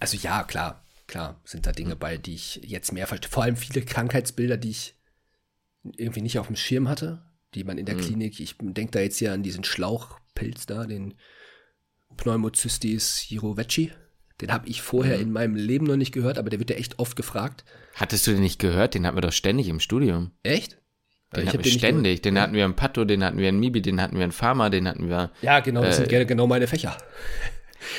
[0.00, 1.98] also ja, klar, klar, sind da Dinge hm.
[1.98, 3.30] bei, die ich jetzt mehr verstehe.
[3.30, 4.94] Vor allem viele Krankheitsbilder, die ich
[5.96, 7.22] irgendwie nicht auf dem Schirm hatte,
[7.54, 8.02] die man in der hm.
[8.02, 11.14] Klinik, ich denke da jetzt hier an diesen Schlauchpilz da, den
[12.16, 13.92] Pneumocystis jirovecii
[14.40, 15.22] den habe ich vorher mhm.
[15.22, 17.64] in meinem Leben noch nicht gehört, aber der wird ja echt oft gefragt.
[17.94, 18.94] Hattest du den nicht gehört?
[18.94, 20.32] Den hatten wir doch ständig im Studium.
[20.42, 20.78] Echt?
[21.34, 22.22] Den ich hatten wir ständig.
[22.22, 22.42] Den ja.
[22.42, 24.86] hatten wir in Pato, den hatten wir in Mibi, den hatten wir in Pharma, den
[24.86, 25.32] hatten wir.
[25.42, 26.96] Ja, genau, das äh, sind genau meine Fächer.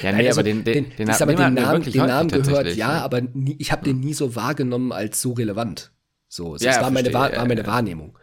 [0.01, 3.01] Ja, nee, also, aber den, den, den, den, aber den Namen, den Namen gehört, ja,
[3.01, 5.91] aber nie, ich habe den nie so wahrgenommen als so relevant.
[6.27, 8.17] So, es ja, war, meine, war, war meine Wahrnehmung.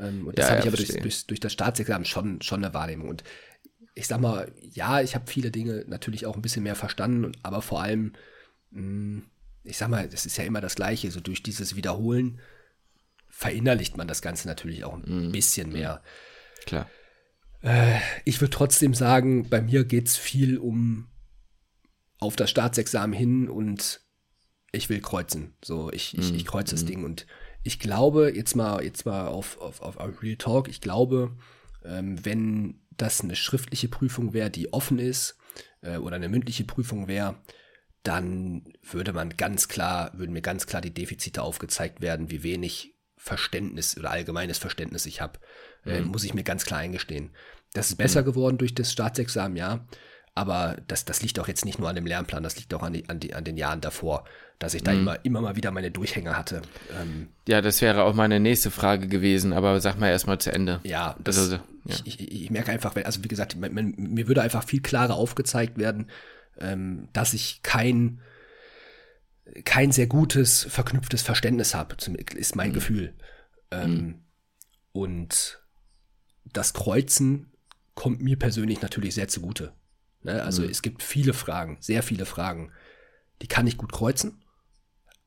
[0.00, 2.74] Ähm, und das ja, habe ich aber durch, durch, durch, das Staatsexamen schon, schon eine
[2.74, 3.08] Wahrnehmung.
[3.08, 3.24] Und
[3.98, 7.62] ich sag mal, ja, ich habe viele Dinge natürlich auch ein bisschen mehr verstanden, aber
[7.62, 8.12] vor allem,
[8.72, 9.24] hm,
[9.64, 11.10] ich sag mal, das ist ja immer das Gleiche.
[11.10, 12.38] So durch dieses Wiederholen
[13.28, 15.32] verinnerlicht man das Ganze natürlich auch ein mhm.
[15.32, 16.00] bisschen mehr.
[16.64, 16.88] Klar.
[17.60, 21.08] Äh, ich würde trotzdem sagen, bei mir geht es viel um
[22.20, 24.00] auf das Staatsexamen hin und
[24.70, 25.54] ich will kreuzen.
[25.64, 26.46] So, ich, ich, ich mhm.
[26.46, 26.86] kreuze das mhm.
[26.86, 27.26] Ding und
[27.64, 31.36] ich glaube, jetzt mal, jetzt mal auf, auf, auf Real Talk, ich glaube,
[31.88, 35.38] ähm, wenn das eine schriftliche Prüfung wäre, die offen ist,
[35.82, 37.36] äh, oder eine mündliche Prüfung wäre,
[38.02, 42.94] dann würde man ganz klar, würden mir ganz klar die Defizite aufgezeigt werden, wie wenig
[43.16, 45.40] Verständnis oder allgemeines Verständnis ich habe.
[45.84, 46.08] Äh, mhm.
[46.08, 47.30] muss ich mir ganz klar eingestehen.
[47.74, 48.26] Das ist besser mhm.
[48.26, 49.86] geworden durch das Staatsexamen, ja.
[50.38, 52.92] Aber das, das liegt auch jetzt nicht nur an dem Lernplan, das liegt auch an,
[52.92, 54.22] die, an, die, an den Jahren davor,
[54.60, 55.00] dass ich da mhm.
[55.00, 56.62] immer, immer mal wieder meine Durchhänger hatte.
[56.96, 60.78] Ähm, ja, das wäre auch meine nächste Frage gewesen, aber sag mal erstmal zu Ende.
[60.84, 61.96] Ja, das, also, ja.
[62.04, 65.76] Ich, ich, ich, merke einfach, also wie gesagt, man, mir würde einfach viel klarer aufgezeigt
[65.76, 66.08] werden,
[66.60, 68.20] ähm, dass ich kein,
[69.64, 71.96] kein sehr gutes, verknüpftes Verständnis habe,
[72.36, 72.74] ist mein mhm.
[72.74, 73.14] Gefühl.
[73.72, 74.14] Ähm, mhm.
[74.92, 75.60] Und
[76.44, 77.50] das Kreuzen
[77.96, 79.72] kommt mir persönlich natürlich sehr zugute.
[80.22, 80.42] Ne?
[80.42, 80.70] Also mhm.
[80.70, 82.72] es gibt viele Fragen, sehr viele Fragen,
[83.42, 84.42] die kann ich gut kreuzen.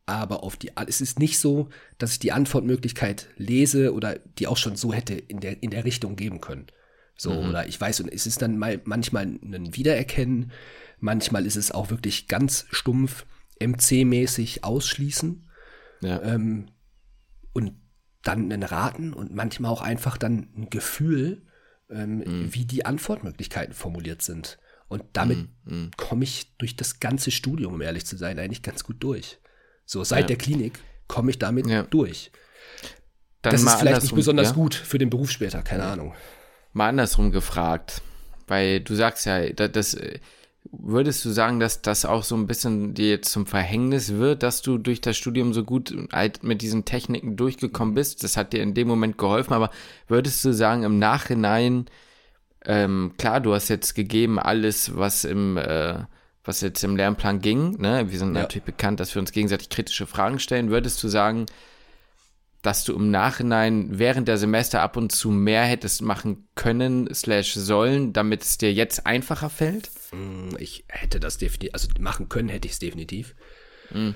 [0.06, 4.58] Aber auf die, es ist nicht so, dass ich die Antwortmöglichkeit lese oder die auch
[4.58, 6.68] schon so hätte in der, in der Richtung geben können.
[7.16, 7.50] So, mhm.
[7.50, 10.52] oder ich weiß, und es ist dann mal manchmal ein Wiedererkennen,
[11.00, 13.26] manchmal ist es auch wirklich ganz stumpf,
[13.60, 15.48] MC-mäßig ausschließen.
[16.02, 16.22] Ja.
[16.24, 16.70] Ähm,
[17.54, 17.74] und
[18.24, 21.44] dann ein Raten und manchmal auch einfach dann ein Gefühl,
[21.90, 22.54] ähm, mhm.
[22.54, 24.58] wie die Antwortmöglichkeiten formuliert sind.
[24.92, 25.92] Und damit mm, mm.
[25.96, 29.40] komme ich durch das ganze Studium, um ehrlich zu sein, eigentlich ganz gut durch.
[29.86, 30.28] So, seit ja.
[30.28, 31.84] der Klinik komme ich damit ja.
[31.84, 32.30] durch.
[33.42, 34.54] Dann das ist vielleicht nicht besonders ja?
[34.54, 36.14] gut für den Beruf später, keine Ahnung.
[36.74, 38.02] Mal andersrum gefragt,
[38.48, 39.98] weil du sagst ja, das, das
[40.70, 44.78] würdest du sagen, dass das auch so ein bisschen dir zum Verhängnis wird, dass du
[44.78, 48.26] durch das Studium so gut halt mit diesen Techniken durchgekommen bist?
[48.26, 49.72] Das hat dir in dem Moment geholfen, aber
[50.10, 51.86] würdest du sagen, im Nachhinein
[52.66, 55.96] ähm, klar, du hast jetzt gegeben alles, was im, äh,
[56.44, 57.78] was jetzt im Lernplan ging.
[57.80, 58.10] Ne?
[58.12, 58.42] Wir sind ja.
[58.42, 60.70] natürlich bekannt, dass wir uns gegenseitig kritische Fragen stellen.
[60.70, 61.46] Würdest du sagen,
[62.62, 67.54] dass du im Nachhinein während der Semester ab und zu mehr hättest machen können, slash
[67.54, 69.90] sollen, damit es dir jetzt einfacher fällt?
[70.12, 73.36] Mm, ich hätte das definitiv, also machen können hätte ich es definitiv.
[73.90, 74.16] Mhm.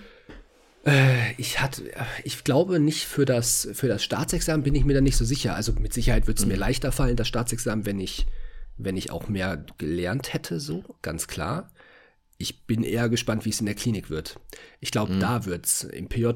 [0.86, 1.92] Äh, ich hatte,
[2.24, 5.56] ich glaube nicht für das, für das Staatsexamen bin ich mir da nicht so sicher.
[5.56, 6.54] Also mit Sicherheit würde es mhm.
[6.54, 8.28] mir leichter fallen, das Staatsexamen, wenn ich,
[8.78, 11.72] wenn ich auch mehr gelernt hätte, so, ganz klar.
[12.38, 14.40] Ich bin eher gespannt, wie es in der Klinik wird.
[14.80, 15.20] Ich glaube, mhm.
[15.20, 16.30] da wird's, im PJ,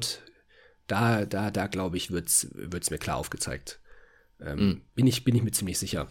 [0.86, 3.80] da, da, da glaube ich, wird's, wird's mir klar aufgezeigt.
[4.40, 4.80] Ähm, mhm.
[4.94, 6.10] bin, ich, bin ich mir ziemlich sicher.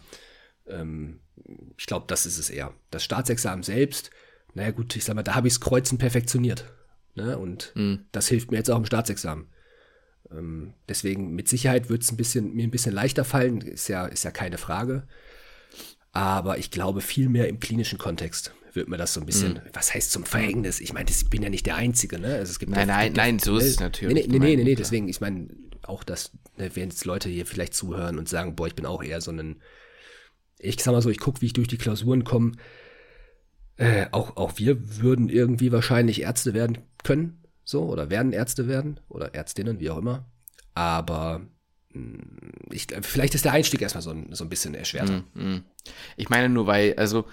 [0.66, 1.20] Ähm,
[1.76, 2.72] ich glaube, das ist es eher.
[2.90, 4.10] Das Staatsexamen selbst,
[4.54, 6.72] naja gut, ich sag mal, da habe ich das Kreuzen perfektioniert.
[7.14, 7.38] Ne?
[7.38, 8.06] Und mhm.
[8.12, 9.46] das hilft mir jetzt auch im Staatsexamen.
[10.30, 14.06] Ähm, deswegen mit Sicherheit wird es ein bisschen, mir ein bisschen leichter fallen, ist ja,
[14.06, 15.04] ist ja keine Frage.
[16.12, 19.60] Aber ich glaube, viel mehr im klinischen Kontext wird mir das so ein bisschen, mhm.
[19.72, 20.80] was heißt zum Verhängnis?
[20.80, 22.34] Ich meine, ich bin ja nicht der Einzige, ne?
[22.34, 24.28] Also es gibt nein, ja, nein, nein, so ist es natürlich.
[24.28, 25.48] Nee, nee, nee, nee, nee deswegen, ich meine,
[25.82, 29.02] auch das, ne, wenn jetzt Leute hier vielleicht zuhören und sagen, boah, ich bin auch
[29.02, 29.60] eher so ein,
[30.58, 32.52] ich sag mal so, ich gucke, wie ich durch die Klausuren komme,
[33.76, 39.00] äh, auch, auch wir würden irgendwie wahrscheinlich Ärzte werden können, so, oder werden Ärzte werden,
[39.08, 40.24] oder Ärztinnen, wie auch immer.
[40.74, 41.42] Aber
[41.92, 45.24] hm, ich, vielleicht ist der Einstieg erstmal so ein, so ein bisschen erschwerter.
[45.34, 45.64] Mm, mm.
[46.16, 47.24] Ich meine nur, weil, also,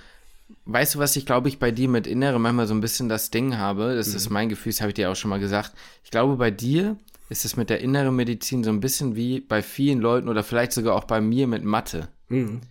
[0.65, 3.29] weißt du, was ich glaube ich bei dir mit Innere manchmal so ein bisschen das
[3.29, 3.95] Ding habe?
[3.95, 4.15] Das mhm.
[4.15, 5.73] ist mein Gefühl, das habe ich dir auch schon mal gesagt.
[6.03, 6.97] Ich glaube, bei dir
[7.29, 10.71] ist es mit der inneren Medizin so ein bisschen wie bei vielen Leuten oder vielleicht
[10.71, 12.07] sogar auch bei mir mit Mathe.
[12.29, 12.61] Mhm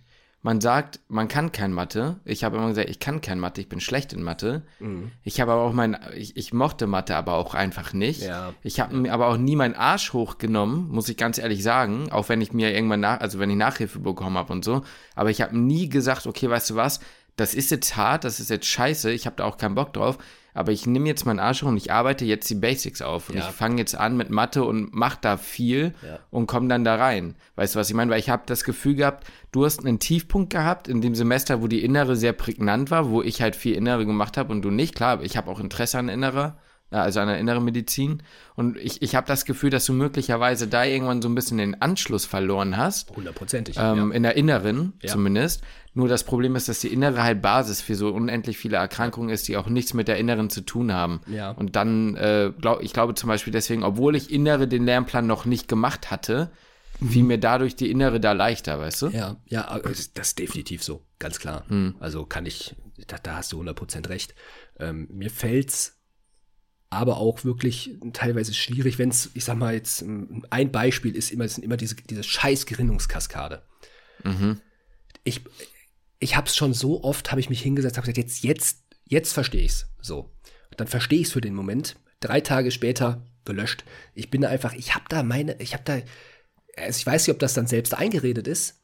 [0.47, 2.21] man sagt, man kann kein Mathe.
[2.23, 4.61] Ich habe immer gesagt, ich kann kein Mathe, ich bin schlecht in Mathe.
[4.79, 5.11] Mhm.
[5.25, 8.21] Ich habe aber auch mein, ich, ich, mochte Mathe aber auch einfach nicht.
[8.21, 8.53] Ja.
[8.63, 12.29] Ich habe mir aber auch nie meinen Arsch hochgenommen, muss ich ganz ehrlich sagen, auch
[12.29, 14.83] wenn ich mir irgendwann nach, also wenn ich Nachhilfe bekommen habe und so.
[15.15, 17.01] Aber ich habe nie gesagt, okay, weißt du was,
[17.35, 20.17] das ist jetzt hart, das ist jetzt scheiße, ich habe da auch keinen Bock drauf
[20.57, 23.29] aber ich nehme jetzt meinen Arsch und ich arbeite jetzt die Basics auf.
[23.29, 23.47] Und ja.
[23.47, 26.17] ich fange jetzt an mit Mathe und mache da viel ja.
[26.31, 27.35] und komme dann da rein.
[27.55, 28.09] Weißt du, was ich meine?
[28.09, 31.67] Weil ich habe das Gefühl gehabt, du hast einen Tiefpunkt gehabt in dem Semester, wo
[31.67, 34.95] die Innere sehr prägnant war, wo ich halt viel Innere gemacht habe und du nicht.
[34.95, 36.57] Klar, ich habe auch Interesse an Innerer,
[36.89, 38.23] also an der inneren Medizin.
[38.55, 41.81] Und ich, ich habe das Gefühl, dass du möglicherweise da irgendwann so ein bisschen den
[41.81, 43.15] Anschluss verloren hast.
[43.15, 43.75] Hundertprozentig.
[43.77, 44.15] Ähm, ja.
[44.15, 45.11] In der inneren ja.
[45.11, 45.63] zumindest.
[45.93, 49.47] Nur das Problem ist, dass die innere halt Basis für so unendlich viele Erkrankungen ist,
[49.47, 51.21] die auch nichts mit der inneren zu tun haben.
[51.25, 51.51] Ja.
[51.51, 55.45] Und dann, äh, glaub, ich glaube zum Beispiel deswegen, obwohl ich innere den Lernplan noch
[55.45, 56.51] nicht gemacht hatte,
[56.99, 57.09] mhm.
[57.09, 59.07] fiel mir dadurch die innere da leichter, weißt du?
[59.07, 61.65] Ja, ja, das ist definitiv so, ganz klar.
[61.67, 61.95] Mhm.
[61.99, 62.75] Also kann ich,
[63.07, 64.35] da, da hast du 100% recht.
[64.79, 65.96] Ähm, mir fällt's
[66.89, 71.47] aber auch wirklich teilweise schwierig, wenn es, ich sag mal jetzt, ein Beispiel ist immer,
[71.47, 73.63] sind immer diese, diese scheiß Gerinnungskaskade.
[74.23, 74.61] Mhm.
[75.23, 75.41] Ich,
[76.19, 79.33] ich habe es schon so oft, habe ich mich hingesetzt, habe gesagt, jetzt, jetzt, jetzt
[79.33, 79.87] verstehe ich's.
[80.01, 80.33] So,
[80.77, 81.97] dann verstehe ich's für den Moment.
[82.21, 83.83] Drei Tage später gelöscht.
[84.13, 85.99] Ich bin da einfach, ich habe da meine, ich habe da,
[86.77, 88.81] also ich weiß nicht, ob das dann selbst eingeredet ist,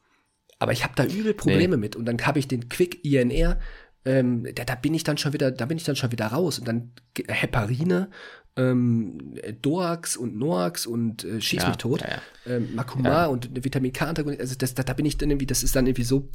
[0.58, 1.80] aber ich habe da übel Probleme nee.
[1.80, 1.96] mit.
[1.96, 3.58] Und dann habe ich den Quick INR,
[4.04, 6.58] ähm, da, da, bin ich dann schon wieder, da bin ich dann schon wieder raus.
[6.58, 6.92] Und dann
[7.26, 8.10] Heparine,
[8.56, 12.52] ähm, Doax und Noax und äh, schieß ja, mich tot, ja, ja.
[12.56, 15.74] Ähm, Makuma und Vitamin K, also das, da, da bin ich dann irgendwie, das ist
[15.74, 16.28] dann irgendwie so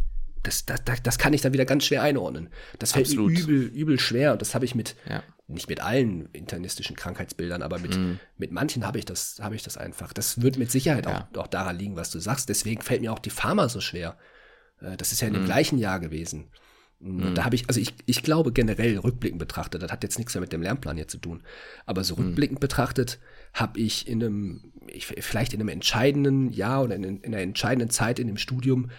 [0.43, 2.49] das, das, das kann ich dann wieder ganz schwer einordnen.
[2.79, 3.31] Das fällt Absolut.
[3.31, 4.33] mir übel, übel schwer.
[4.33, 4.95] Und das habe ich mit,
[5.47, 8.19] nicht mit allen internistischen Krankheitsbildern, aber mit, mm.
[8.37, 10.13] mit manchen habe ich das, habe ich das einfach.
[10.13, 12.49] Das wird mit Sicherheit auch, auch daran liegen, was du sagst.
[12.49, 14.17] Deswegen fällt mir auch die Pharma so schwer.
[14.81, 15.47] Äh, das ist ja in dem mm.
[15.47, 16.49] gleichen Jahr gewesen.
[16.99, 17.33] Mm.
[17.33, 20.41] Da habe ich, also ich, ich glaube generell rückblickend betrachtet, das hat jetzt nichts mehr
[20.41, 21.43] mit dem Lernplan hier zu tun,
[21.85, 23.19] aber so rückblickend betrachtet
[23.53, 27.89] habe ich in einem, ich, vielleicht in einem entscheidenden Jahr oder in, in einer entscheidenden
[27.89, 28.89] Zeit in dem Studium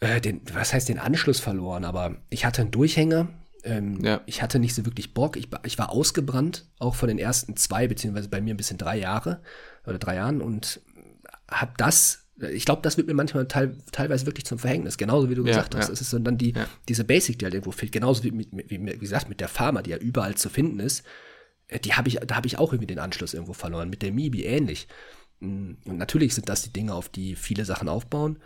[0.00, 3.28] äh, den, was heißt den Anschluss verloren, aber ich hatte einen Durchhänger.
[3.64, 4.20] Ähm, ja.
[4.26, 5.36] Ich hatte nicht so wirklich Bock.
[5.36, 8.98] Ich, ich war ausgebrannt, auch von den ersten zwei, beziehungsweise bei mir ein bisschen drei
[8.98, 9.40] Jahre
[9.86, 10.80] oder drei Jahren und
[11.50, 15.34] habe das ich glaube, das wird mir manchmal teil, teilweise wirklich zum Verhängnis, genauso wie
[15.34, 15.88] du ja, gesagt hast.
[15.88, 15.92] Ja.
[15.92, 16.66] Es ist so dann die, ja.
[16.88, 19.82] diese Basic, die halt irgendwo fehlt, genauso wie, mit, wie, wie gesagt, mit der Pharma,
[19.82, 21.04] die ja überall zu finden ist.
[21.68, 23.88] Äh, die habe ich, da habe ich auch irgendwie den Anschluss irgendwo verloren.
[23.88, 24.86] Mit der MIBI ähnlich.
[25.40, 28.38] Mm, und natürlich sind das die Dinge, auf die viele Sachen aufbauen.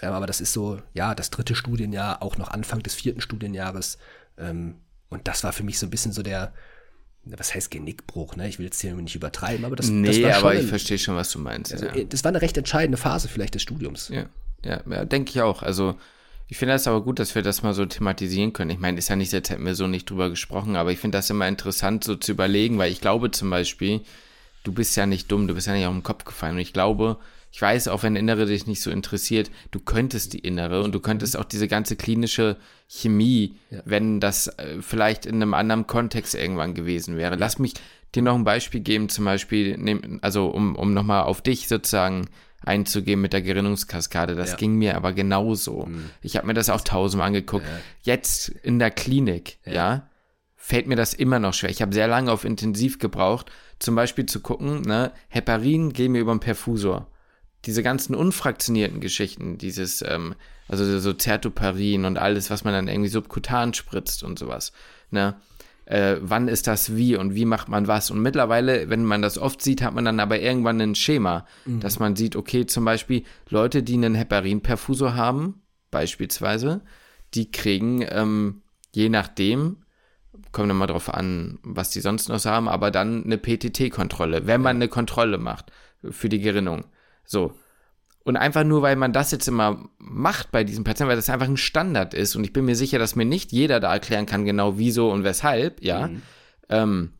[0.00, 3.98] Ähm, aber das ist so, ja, das dritte Studienjahr, auch noch Anfang des vierten Studienjahres.
[4.36, 4.76] Ähm,
[5.08, 6.52] und das war für mich so ein bisschen so der,
[7.36, 8.48] was heißt Genickbruch, ne?
[8.48, 11.16] Ich will jetzt hier nicht übertreiben, aber das, nee, das war aber ich verstehe schon,
[11.16, 11.72] was du meinst.
[11.72, 12.04] Also, ja.
[12.04, 14.08] Das war eine recht entscheidende Phase vielleicht des Studiums.
[14.08, 14.26] Ja,
[14.64, 15.62] ja, ja denke ich auch.
[15.62, 15.96] Also
[16.48, 18.70] ich finde das aber gut, dass wir das mal so thematisieren können.
[18.70, 21.18] Ich meine, ist ja nicht, jetzt hätten wir so nicht drüber gesprochen, aber ich finde
[21.18, 24.00] das immer interessant, so zu überlegen, weil ich glaube zum Beispiel,
[24.64, 26.54] du bist ja nicht dumm, du bist ja nicht auf den Kopf gefallen.
[26.54, 27.18] Und ich glaube,
[27.50, 31.00] ich weiß, auch wenn Innere dich nicht so interessiert, du könntest die Innere und du
[31.00, 33.80] könntest auch diese ganze klinische Chemie, ja.
[33.84, 37.34] wenn das äh, vielleicht in einem anderen Kontext irgendwann gewesen wäre.
[37.34, 37.38] Ja.
[37.38, 37.74] Lass mich
[38.14, 42.28] dir noch ein Beispiel geben, zum Beispiel, also um, um nochmal auf dich sozusagen
[42.64, 44.34] einzugehen mit der Gerinnungskaskade.
[44.34, 44.56] Das ja.
[44.56, 45.86] ging mir aber genauso.
[45.86, 46.10] Mhm.
[46.22, 47.66] Ich habe mir das auch tausendmal angeguckt.
[48.02, 50.08] Jetzt in der Klinik, ja,
[50.56, 51.70] fällt mir das immer noch schwer.
[51.70, 56.20] Ich habe sehr lange auf Intensiv gebraucht, zum Beispiel zu gucken, ne, Heparin gehen mir
[56.20, 57.06] über den Perfusor
[57.68, 60.34] diese ganzen unfraktionierten Geschichten, dieses, ähm,
[60.68, 64.72] also so Zertoparin und alles, was man dann irgendwie subkutan spritzt und sowas,
[65.10, 65.36] ne?
[65.84, 68.10] Äh, wann ist das wie und wie macht man was?
[68.10, 71.80] Und mittlerweile, wenn man das oft sieht, hat man dann aber irgendwann ein Schema, mhm.
[71.80, 75.60] dass man sieht, okay, zum Beispiel Leute, die einen Heparinperfusor haben,
[75.90, 76.80] beispielsweise,
[77.34, 78.62] die kriegen, ähm,
[78.94, 79.76] je nachdem,
[80.52, 84.76] kommt immer drauf an, was die sonst noch haben, aber dann eine PTT-Kontrolle, wenn man
[84.76, 85.70] eine Kontrolle macht
[86.10, 86.84] für die Gerinnung.
[87.28, 87.52] So.
[88.24, 91.46] Und einfach nur, weil man das jetzt immer macht bei diesem Patienten, weil das einfach
[91.46, 94.44] ein Standard ist und ich bin mir sicher, dass mir nicht jeder da erklären kann,
[94.44, 96.22] genau wieso und weshalb, ja, mhm.
[96.68, 97.12] ähm,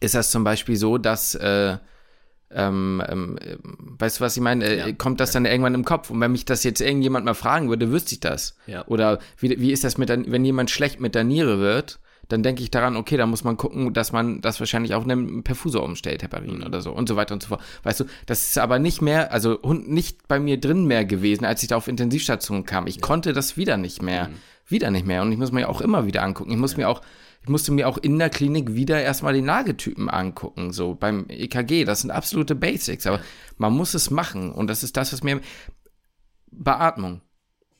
[0.00, 1.78] ist das zum Beispiel so, dass, äh,
[2.50, 3.38] ähm, ähm,
[3.98, 4.64] weißt du, was ich meine?
[4.64, 4.92] Äh, ja.
[4.92, 6.10] Kommt das dann irgendwann im Kopf?
[6.10, 8.56] Und wenn mich das jetzt irgendjemand mal fragen würde, wüsste ich das.
[8.66, 8.86] Ja.
[8.86, 11.98] Oder wie, wie ist das mit, der, wenn jemand schlecht mit der Niere wird?
[12.32, 15.42] Dann denke ich daran, okay, da muss man gucken, dass man das wahrscheinlich auf einem
[15.42, 16.64] Perfusor umstellt, Heparin mhm.
[16.64, 17.60] oder so und so weiter und so fort.
[17.82, 21.62] Weißt du, das ist aber nicht mehr, also nicht bei mir drin mehr gewesen, als
[21.62, 22.86] ich da auf Intensivstation kam.
[22.86, 23.00] Ich ja.
[23.02, 24.28] konnte das wieder nicht mehr.
[24.28, 24.34] Mhm.
[24.66, 25.20] Wieder nicht mehr.
[25.20, 26.50] Und ich muss mir auch immer wieder angucken.
[26.52, 26.78] Ich muss ja.
[26.78, 27.02] mir auch,
[27.42, 31.84] ich musste mir auch in der Klinik wieder erstmal die Nagetypen angucken, so beim EKG.
[31.84, 33.20] Das sind absolute Basics, aber
[33.58, 34.52] man muss es machen.
[34.52, 35.40] Und das ist das, was mir.
[36.50, 37.20] Beatmung.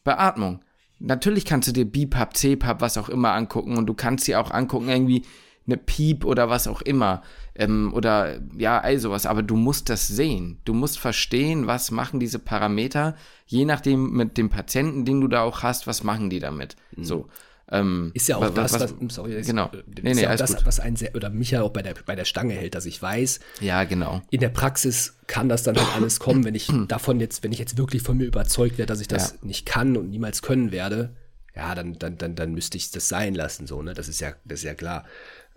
[0.04, 0.60] Beatmung
[1.02, 4.50] natürlich kannst du dir BPAP, CPAP, was auch immer angucken und du kannst dir auch
[4.50, 5.22] angucken, irgendwie
[5.66, 7.22] eine Piep oder was auch immer.
[7.54, 9.26] Ähm, oder ja, all sowas.
[9.26, 10.58] Aber du musst das sehen.
[10.64, 15.42] Du musst verstehen, was machen diese Parameter, je nachdem mit dem Patienten, den du da
[15.42, 16.76] auch hast, was machen die damit.
[16.96, 17.04] Mhm.
[17.04, 17.28] So.
[17.72, 19.70] Ähm, ist ja auch was, das, was, was, sorry, genau.
[19.70, 22.14] Ist, nee, nee, ja das, was einen sehr, oder mich ja auch bei der, bei
[22.14, 23.40] der Stange hält, dass ich weiß.
[23.60, 24.20] Ja, genau.
[24.28, 27.58] In der Praxis kann das dann halt alles kommen, wenn ich davon jetzt, wenn ich
[27.58, 29.36] jetzt wirklich von mir überzeugt werde, dass ich das ja.
[29.40, 31.16] nicht kann und niemals können werde,
[31.56, 33.94] ja, dann, dann, dann, dann müsste ich das sein lassen, so, ne?
[33.94, 35.04] Das ist ja, das ist ja klar.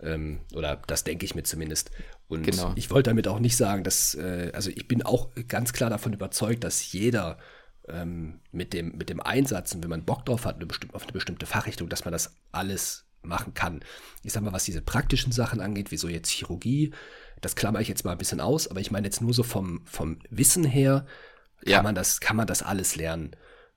[0.00, 1.90] Ähm, oder das denke ich mir zumindest.
[2.28, 2.72] Und genau.
[2.76, 6.12] ich wollte damit auch nicht sagen, dass, äh, also ich bin auch ganz klar davon
[6.12, 7.38] überzeugt, dass jeder
[7.88, 11.12] ähm, mit, dem, mit dem Einsatz und wenn man Bock drauf hat, eine auf eine
[11.12, 13.80] bestimmte Fachrichtung, dass man das alles machen kann.
[14.22, 16.92] Ich sag mal, was diese praktischen Sachen angeht, wie so jetzt Chirurgie,
[17.40, 19.82] das klammer ich jetzt mal ein bisschen aus, aber ich meine jetzt nur so vom,
[19.84, 21.06] vom Wissen her,
[21.62, 21.82] kann, ja.
[21.82, 23.32] man das, kann man das alles lernen.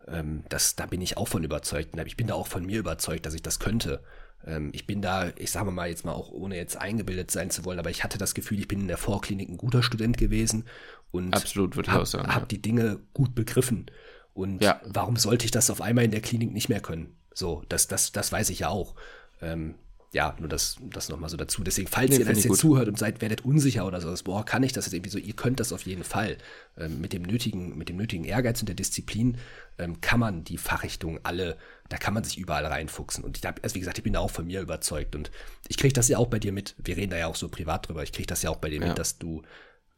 [0.07, 1.97] Ähm, das, da bin ich auch von überzeugt.
[2.05, 4.01] Ich bin da auch von mir überzeugt, dass ich das könnte.
[4.45, 7.65] Ähm, ich bin da, ich sage mal jetzt mal auch, ohne jetzt eingebildet sein zu
[7.65, 10.65] wollen, aber ich hatte das Gefühl, ich bin in der Vorklinik ein guter Student gewesen
[11.11, 13.87] und Absolut, würde hab, ich auch Hab die Dinge gut begriffen.
[14.33, 14.79] Und ja.
[14.85, 17.15] warum sollte ich das auf einmal in der Klinik nicht mehr können?
[17.33, 18.95] So, das, das, das weiß ich ja auch.
[19.41, 19.75] Ähm,
[20.11, 21.63] ja, nur das, das nochmal so dazu.
[21.63, 24.63] Deswegen, falls nee, ihr das jetzt zuhört und seid, werdet unsicher oder so, boah, kann
[24.63, 26.37] ich das jetzt irgendwie so, ihr könnt das auf jeden Fall.
[26.77, 29.37] Ähm, mit dem nötigen, mit dem nötigen Ehrgeiz und der Disziplin
[29.77, 31.57] ähm, kann man die Fachrichtungen alle,
[31.89, 33.23] da kann man sich überall reinfuchsen.
[33.23, 35.29] Und ich hab, also wie gesagt, ich bin da auch von mir überzeugt und
[35.67, 36.75] ich kriege das ja auch bei dir mit.
[36.79, 38.01] Wir reden da ja auch so privat drüber.
[38.01, 38.87] Ich kriege das ja auch bei dir ja.
[38.87, 39.43] mit, dass du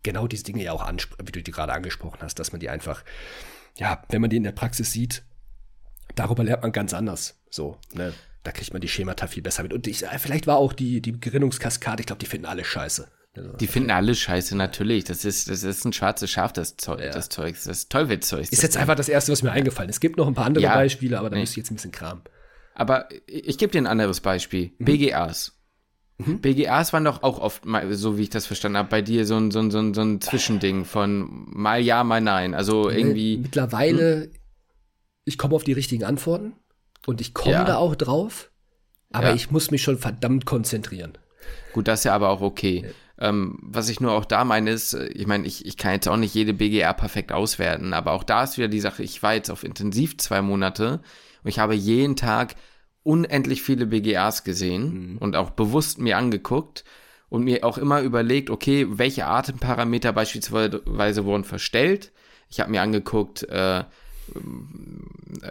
[0.03, 2.69] genau diese Dinge ja auch ansprichst, wie du die gerade angesprochen hast, dass man die
[2.69, 3.03] einfach,
[3.77, 5.23] ja, wenn man die in der Praxis sieht,
[6.15, 7.39] darüber lernt man ganz anders.
[7.49, 8.13] So, ne?
[8.43, 9.73] da kriegt man die Schemata viel besser mit.
[9.73, 13.07] Und ich, äh, vielleicht war auch die, die Gerinnungskaskade, ich glaube, die finden alle scheiße.
[13.33, 15.05] Also, die finden alle scheiße, natürlich.
[15.05, 17.11] Das ist, das ist ein schwarzes Schaf, das, Zeug, ja.
[17.11, 18.51] das Zeug, das Teufelszeug.
[18.51, 19.97] Ist jetzt einfach das Erste, was mir eingefallen ist.
[19.97, 21.41] Es gibt noch ein paar andere ja, Beispiele, aber da nee.
[21.41, 22.23] müsste ich jetzt ein bisschen Kram.
[22.73, 24.71] Aber ich gebe dir ein anderes Beispiel.
[24.79, 24.85] Mhm.
[24.85, 25.53] BGAs.
[26.25, 26.39] Mhm.
[26.39, 29.37] BGAs waren doch auch oft, mal, so wie ich das verstanden habe, bei dir so
[29.37, 32.53] ein, so ein, so ein, so ein Zwischending von mal ja, mal nein.
[32.53, 33.37] Also irgendwie.
[33.37, 34.31] Mittlerweile, hm?
[35.25, 36.53] ich komme auf die richtigen Antworten.
[37.05, 37.63] Und ich komme ja.
[37.63, 38.51] da auch drauf,
[39.11, 39.35] aber ja.
[39.35, 41.17] ich muss mich schon verdammt konzentrieren.
[41.73, 42.85] Gut, das ist ja aber auch okay.
[42.85, 43.29] Ja.
[43.29, 46.17] Ähm, was ich nur auch da meine ist, ich meine, ich, ich kann jetzt auch
[46.17, 49.49] nicht jede BGR perfekt auswerten, aber auch da ist wieder die Sache, ich war jetzt
[49.49, 51.01] auf Intensiv zwei Monate
[51.43, 52.55] und ich habe jeden Tag
[53.03, 55.17] unendlich viele BGAs gesehen mhm.
[55.17, 56.83] und auch bewusst mir angeguckt
[57.29, 62.11] und mir auch immer überlegt, okay, welche Atemparameter beispielsweise wurden verstellt.
[62.49, 63.83] Ich habe mir angeguckt, äh,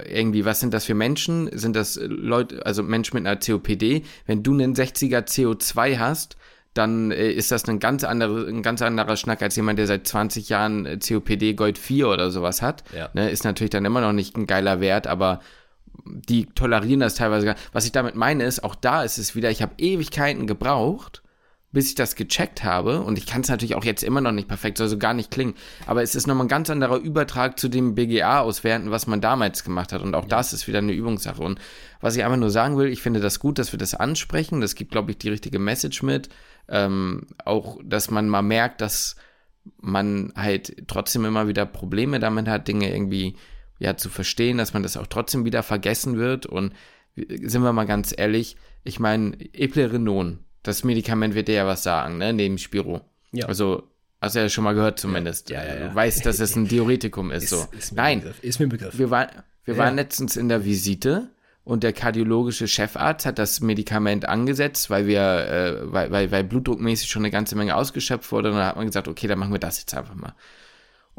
[0.09, 1.51] irgendwie, was sind das für Menschen?
[1.57, 4.05] Sind das Leute, also Menschen mit einer COPD?
[4.27, 6.37] Wenn du einen 60er CO2 hast,
[6.75, 10.07] dann äh, ist das ein ganz, andere, ein ganz anderer Schnack als jemand, der seit
[10.07, 12.85] 20 Jahren äh, COPD Gold 4 oder sowas hat.
[12.95, 13.11] Ja.
[13.13, 15.41] Ne, ist natürlich dann immer noch nicht ein geiler Wert, aber
[16.05, 19.51] die tolerieren das teilweise gar Was ich damit meine ist, auch da ist es wieder,
[19.51, 21.23] ich habe Ewigkeiten gebraucht,
[21.73, 24.49] bis ich das gecheckt habe, und ich kann es natürlich auch jetzt immer noch nicht
[24.49, 25.55] perfekt, soll so gar nicht klingen,
[25.87, 29.93] aber es ist nochmal ein ganz anderer Übertrag zu dem BGA-Auswerten, was man damals gemacht
[29.93, 30.03] hat.
[30.03, 30.29] Und auch ja.
[30.29, 31.41] das ist wieder eine Übungssache.
[31.41, 31.61] Und
[32.01, 34.61] was ich einfach nur sagen will, ich finde das gut, dass wir das ansprechen.
[34.61, 36.29] Das gibt, glaube ich, die richtige Message mit.
[36.69, 39.15] Ähm, auch, dass man mal merkt, dass
[39.81, 43.37] man halt trotzdem immer wieder Probleme damit hat, Dinge irgendwie
[43.81, 46.47] ja zu verstehen, dass man das auch trotzdem wieder vergessen wird.
[46.47, 46.73] Und
[47.17, 52.19] sind wir mal ganz ehrlich, ich meine, Eplerenon, das Medikament wird dir ja was sagen,
[52.19, 52.33] ne?
[52.33, 53.01] Neben Spiro.
[53.33, 53.47] Ja.
[53.47, 53.89] Also,
[54.21, 55.51] hast du ja schon mal gehört zumindest.
[55.51, 55.89] Ja, ja, ja.
[55.89, 57.67] Du weißt, dass es ein Diuretikum ist, ist so.
[57.77, 58.21] Ist Nein.
[58.21, 58.45] Begriff.
[58.45, 58.99] Ist mir ein Begriff.
[58.99, 59.29] Wir, war,
[59.65, 61.29] wir waren letztens in der Visite
[61.65, 67.09] und der kardiologische Chefarzt hat das Medikament angesetzt, weil wir, äh, weil, weil, weil blutdruckmäßig
[67.09, 68.51] schon eine ganze Menge ausgeschöpft wurde.
[68.51, 70.35] Und dann hat man gesagt, okay, dann machen wir das jetzt einfach mal.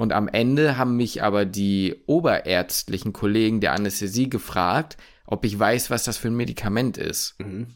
[0.01, 4.97] Und am Ende haben mich aber die oberärztlichen Kollegen der Anästhesie gefragt,
[5.27, 7.35] ob ich weiß, was das für ein Medikament ist.
[7.37, 7.67] Mhm.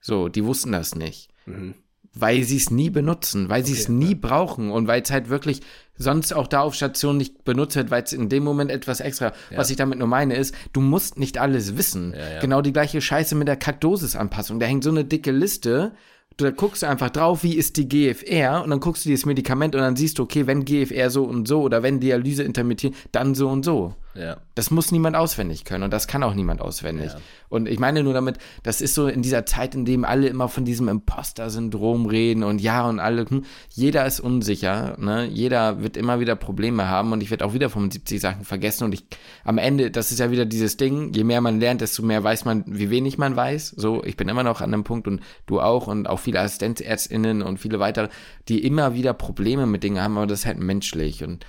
[0.00, 1.28] So, die wussten das nicht.
[1.44, 1.74] Mhm.
[2.14, 4.18] Weil sie es nie benutzen, weil okay, sie es nie ja.
[4.18, 5.60] brauchen und weil es halt wirklich
[5.94, 9.34] sonst auch da auf Station nicht benutzt wird, weil es in dem Moment etwas extra,
[9.50, 9.58] ja.
[9.58, 12.14] was ich damit nur meine, ist, du musst nicht alles wissen.
[12.14, 14.58] Ja, genau die gleiche Scheiße mit der Kaktosis-Anpassung.
[14.58, 15.92] Da hängt so eine dicke Liste
[16.36, 19.74] da guckst einfach drauf, wie ist die GFR und dann guckst du dir das Medikament
[19.74, 23.34] und dann siehst du, okay, wenn GFR so und so oder wenn Dialyse intermittiert, dann
[23.34, 23.94] so und so.
[24.14, 24.36] Ja.
[24.54, 27.12] Das muss niemand auswendig können und das kann auch niemand auswendig.
[27.12, 27.18] Ja.
[27.48, 30.48] Und ich meine nur damit, das ist so in dieser Zeit, in dem alle immer
[30.48, 35.26] von diesem Imposter-Syndrom reden und ja und alle, hm, jeder ist unsicher, ne?
[35.26, 38.94] Jeder wird immer wieder Probleme haben und ich werde auch wieder 75 Sachen vergessen und
[38.94, 39.04] ich
[39.44, 42.44] am Ende, das ist ja wieder dieses Ding, je mehr man lernt, desto mehr weiß
[42.44, 43.74] man, wie wenig man weiß.
[43.76, 47.42] So, ich bin immer noch an dem Punkt und du auch und auch viele Assistenzärztinnen
[47.42, 48.08] und viele weitere,
[48.48, 51.44] die immer wieder Probleme mit Dingen haben, aber das ist halt menschlich und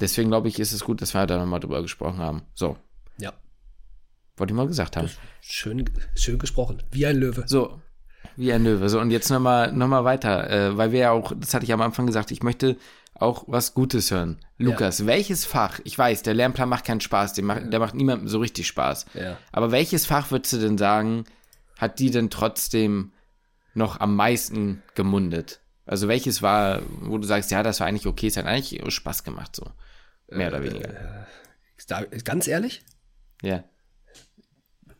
[0.00, 2.42] Deswegen glaube ich, ist es gut, dass wir da nochmal drüber gesprochen haben.
[2.54, 2.76] So.
[3.18, 3.32] Ja.
[4.36, 5.08] Wollte ich mal gesagt haben.
[5.40, 5.84] Schön,
[6.14, 6.82] schön gesprochen.
[6.90, 7.44] Wie ein Löwe.
[7.46, 7.80] So.
[8.36, 8.88] Wie ein Löwe.
[8.88, 11.72] So, und jetzt nochmal noch mal weiter, äh, weil wir ja auch, das hatte ich
[11.72, 12.76] am Anfang gesagt, ich möchte
[13.14, 14.38] auch was Gutes hören.
[14.58, 15.06] Lukas, ja.
[15.06, 18.38] welches Fach, ich weiß, der Lernplan macht keinen Spaß, der macht, der macht niemandem so
[18.38, 19.06] richtig Spaß.
[19.14, 19.36] Ja.
[19.52, 21.24] Aber welches Fach würdest du denn sagen,
[21.78, 23.12] hat die denn trotzdem
[23.74, 25.60] noch am meisten gemundet?
[25.86, 29.22] Also welches war, wo du sagst, ja, das war eigentlich okay, es hat eigentlich Spaß
[29.22, 29.66] gemacht so.
[30.28, 31.26] Mehr oder weniger.
[31.88, 32.84] Äh, ganz ehrlich?
[33.42, 33.64] Ja.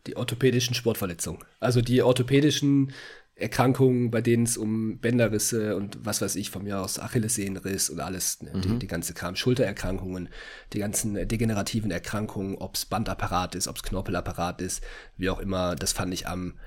[0.07, 1.43] Die orthopädischen Sportverletzungen.
[1.59, 2.93] Also die orthopädischen
[3.37, 7.99] Erkrankungen, bei denen es um Bänderrisse und was weiß ich, von mir aus Achillessehnenriss und
[7.99, 8.61] alles, ne, mhm.
[8.61, 10.29] die, die, ganze Kram, Schultererkrankungen,
[10.71, 14.81] die ganzen degenerativen Erkrankungen, ob es Bandapparat ist, ob es Knorpelapparat ist,
[15.17, 16.57] wie auch immer, das fand ich am,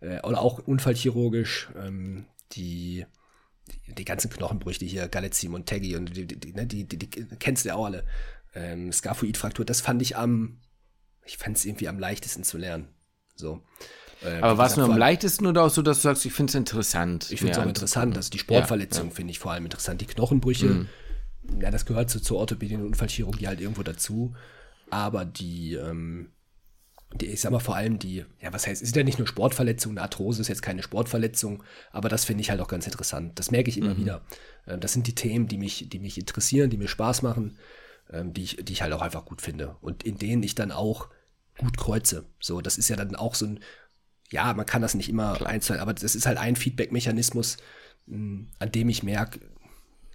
[0.00, 3.06] äh, oder auch unfallchirurgisch, ähm, die,
[3.86, 7.08] die, ganzen Knochenbrüche hier, Galetzim und Teggi und die, die, ne, die, die, die,
[7.38, 8.04] kennst du ja auch alle,
[8.54, 10.60] ähm, Scaphoidfraktur, das fand ich am,
[11.24, 12.88] ich fand es irgendwie am leichtesten zu lernen,
[13.34, 13.62] so.
[14.22, 16.50] Äh, Aber war es nur am leichtesten oder auch so, dass du sagst, ich finde
[16.50, 17.30] es interessant?
[17.30, 18.16] Ich finde es auch interessant.
[18.16, 19.14] Also die Sportverletzung ja, ja.
[19.14, 20.00] finde ich vor allem interessant.
[20.00, 20.88] Die Knochenbrüche, mhm.
[21.60, 24.34] ja, das gehört so zur Orthopädie und Unfallchirurgie halt irgendwo dazu.
[24.88, 26.30] Aber die, ähm,
[27.14, 29.92] die, ich sag mal vor allem die, ja, was heißt, ist ja nicht nur Sportverletzung,
[29.92, 33.38] eine Arthrose ist jetzt keine Sportverletzung, aber das finde ich halt auch ganz interessant.
[33.38, 33.98] Das merke ich immer mhm.
[33.98, 34.22] wieder.
[34.66, 37.58] Ähm, das sind die Themen, die mich, die mich interessieren, die mir Spaß machen,
[38.10, 39.76] ähm, die, ich, die ich halt auch einfach gut finde.
[39.80, 41.08] Und in denen ich dann auch
[41.58, 42.26] gut kreuze.
[42.40, 43.60] So, das ist ja dann auch so ein,
[44.30, 47.56] ja, man kann das nicht immer einzeln, aber das ist halt ein Feedback-Mechanismus,
[48.06, 49.40] hm, an dem ich merke,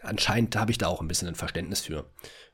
[0.02, 2.10] anscheinend habe ich da auch ein bisschen ein Verständnis für.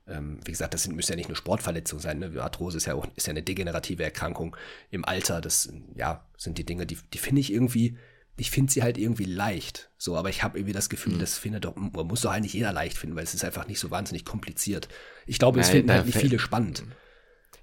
[0.07, 2.19] Ähm, wie gesagt, das sind, müssen ja nicht nur Sportverletzungen sein.
[2.19, 2.41] Ne?
[2.41, 4.55] Arthrose ist ja auch ist ja eine degenerative Erkrankung
[4.89, 5.41] im Alter.
[5.41, 7.97] Das ja, sind die Dinge, die, die finde ich irgendwie,
[8.37, 9.89] ich finde sie halt irgendwie leicht.
[9.97, 11.19] So, aber ich habe irgendwie das Gefühl, mhm.
[11.19, 13.91] das findet doch, muss doch eigentlich jeder leicht finden, weil es ist einfach nicht so
[13.91, 14.87] wahnsinnig kompliziert.
[15.25, 16.83] Ich glaube, es finden halt nicht viele spannend.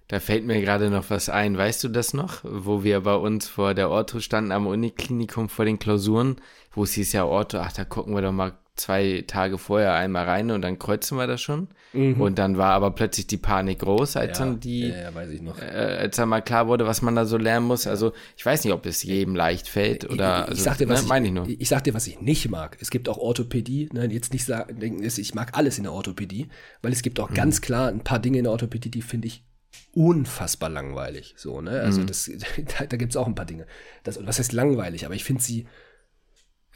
[0.09, 1.57] Da fällt mir gerade noch was ein.
[1.57, 2.41] Weißt du das noch?
[2.43, 6.37] Wo wir bei uns vor der Ortho standen am Uniklinikum vor den Klausuren,
[6.73, 10.25] wo es hieß ja Ortho, ach, da gucken wir doch mal zwei Tage vorher einmal
[10.25, 11.69] rein und dann kreuzen wir das schon.
[11.93, 12.21] Mhm.
[12.21, 16.17] Und dann war aber plötzlich die Panik groß, als ja, dann die, ja, äh, als
[16.17, 17.87] dann mal klar wurde, was man da so lernen muss.
[17.87, 20.39] Also ich weiß nicht, ob es jedem leicht fällt oder.
[20.39, 21.49] Ich, ich, also, sag dir, was ne, ich, ich, nur.
[21.49, 22.77] ich sag dir, was ich nicht mag.
[22.81, 23.91] Es gibt auch Orthopädie.
[23.93, 26.49] Ne, jetzt nicht sagen, ich mag alles in der Orthopädie,
[26.83, 27.35] weil es gibt auch mhm.
[27.35, 29.45] ganz klar ein paar Dinge in der Orthopädie, die finde ich
[29.93, 31.35] unfassbar langweilig.
[31.37, 31.81] So, ne?
[31.81, 32.07] Also mhm.
[32.09, 32.29] das,
[32.79, 33.67] da, da gibt es auch ein paar Dinge.
[34.03, 35.07] Das, was heißt langweilig?
[35.07, 35.67] Aber ich finde sie,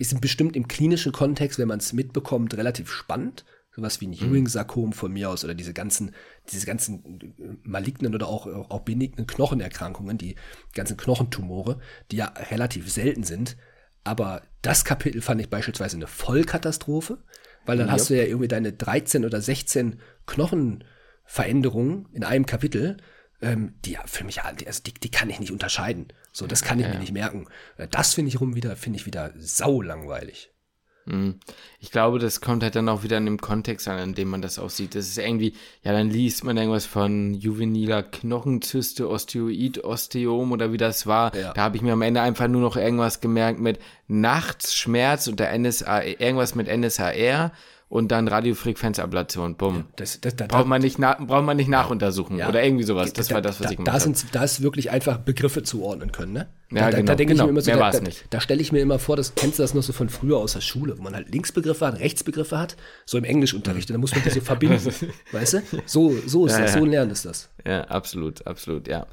[0.04, 3.44] sind bestimmt im klinischen Kontext, wenn man es mitbekommt, relativ spannend.
[3.70, 4.32] Sowas wie ein mhm.
[4.32, 6.12] Ewing-Sarkom von mir aus oder diese ganzen,
[6.50, 10.34] diese ganzen malignen oder auch, auch benignen Knochenerkrankungen, die
[10.74, 11.78] ganzen Knochentumore,
[12.10, 13.56] die ja relativ selten sind.
[14.04, 17.22] Aber das Kapitel fand ich beispielsweise eine Vollkatastrophe,
[17.66, 17.92] weil dann ja.
[17.92, 20.84] hast du ja irgendwie deine 13 oder 16 Knochen
[21.24, 22.96] Veränderungen in einem Kapitel,
[23.40, 26.08] ähm, die für mich, also die, die kann ich nicht unterscheiden.
[26.32, 27.46] So, das kann ich ja, mir nicht merken.
[27.76, 30.50] Äh, das finde ich rum wieder, finde ich wieder sau langweilig.
[31.08, 31.40] Mhm.
[31.80, 34.42] Ich glaube, das kommt halt dann auch wieder in dem Kontext an, in dem man
[34.42, 34.94] das auch sieht.
[34.94, 40.76] Das ist irgendwie, ja, dann liest man irgendwas von juveniler Knochenzyste, Osteoid, Osteom oder wie
[40.76, 41.34] das war.
[41.34, 41.52] Ja.
[41.54, 45.56] Da habe ich mir am Ende einfach nur noch irgendwas gemerkt mit Nachtsschmerz und der
[45.58, 47.52] NSA, irgendwas mit NSAR
[47.88, 49.76] und dann Radiofrequenzablation, bumm.
[49.76, 53.14] Ja, das, das, da, braucht, man nicht braucht man nicht nachuntersuchen ja, oder irgendwie sowas.
[53.14, 54.14] Das da, war das, was da, ich gemacht habe.
[54.30, 56.48] Da ist wirklich einfach Begriffe zuordnen können, ne?
[56.70, 57.06] Ja, da, genau.
[57.06, 57.44] Da, denke genau.
[57.44, 58.26] ich mir immer so, Mehr da, nicht.
[58.28, 60.52] da stelle ich mir immer vor, das kennst du das noch so von früher aus
[60.52, 62.76] der Schule, wo man halt Linksbegriffe hat, Rechtsbegriffe hat,
[63.06, 63.88] so im Englischunterricht.
[63.88, 64.92] Und dann muss man die so verbinden.
[65.32, 65.62] weißt du?
[65.86, 67.48] So, so ist das, so lernen ist das.
[67.66, 69.06] Ja, absolut, absolut, ja.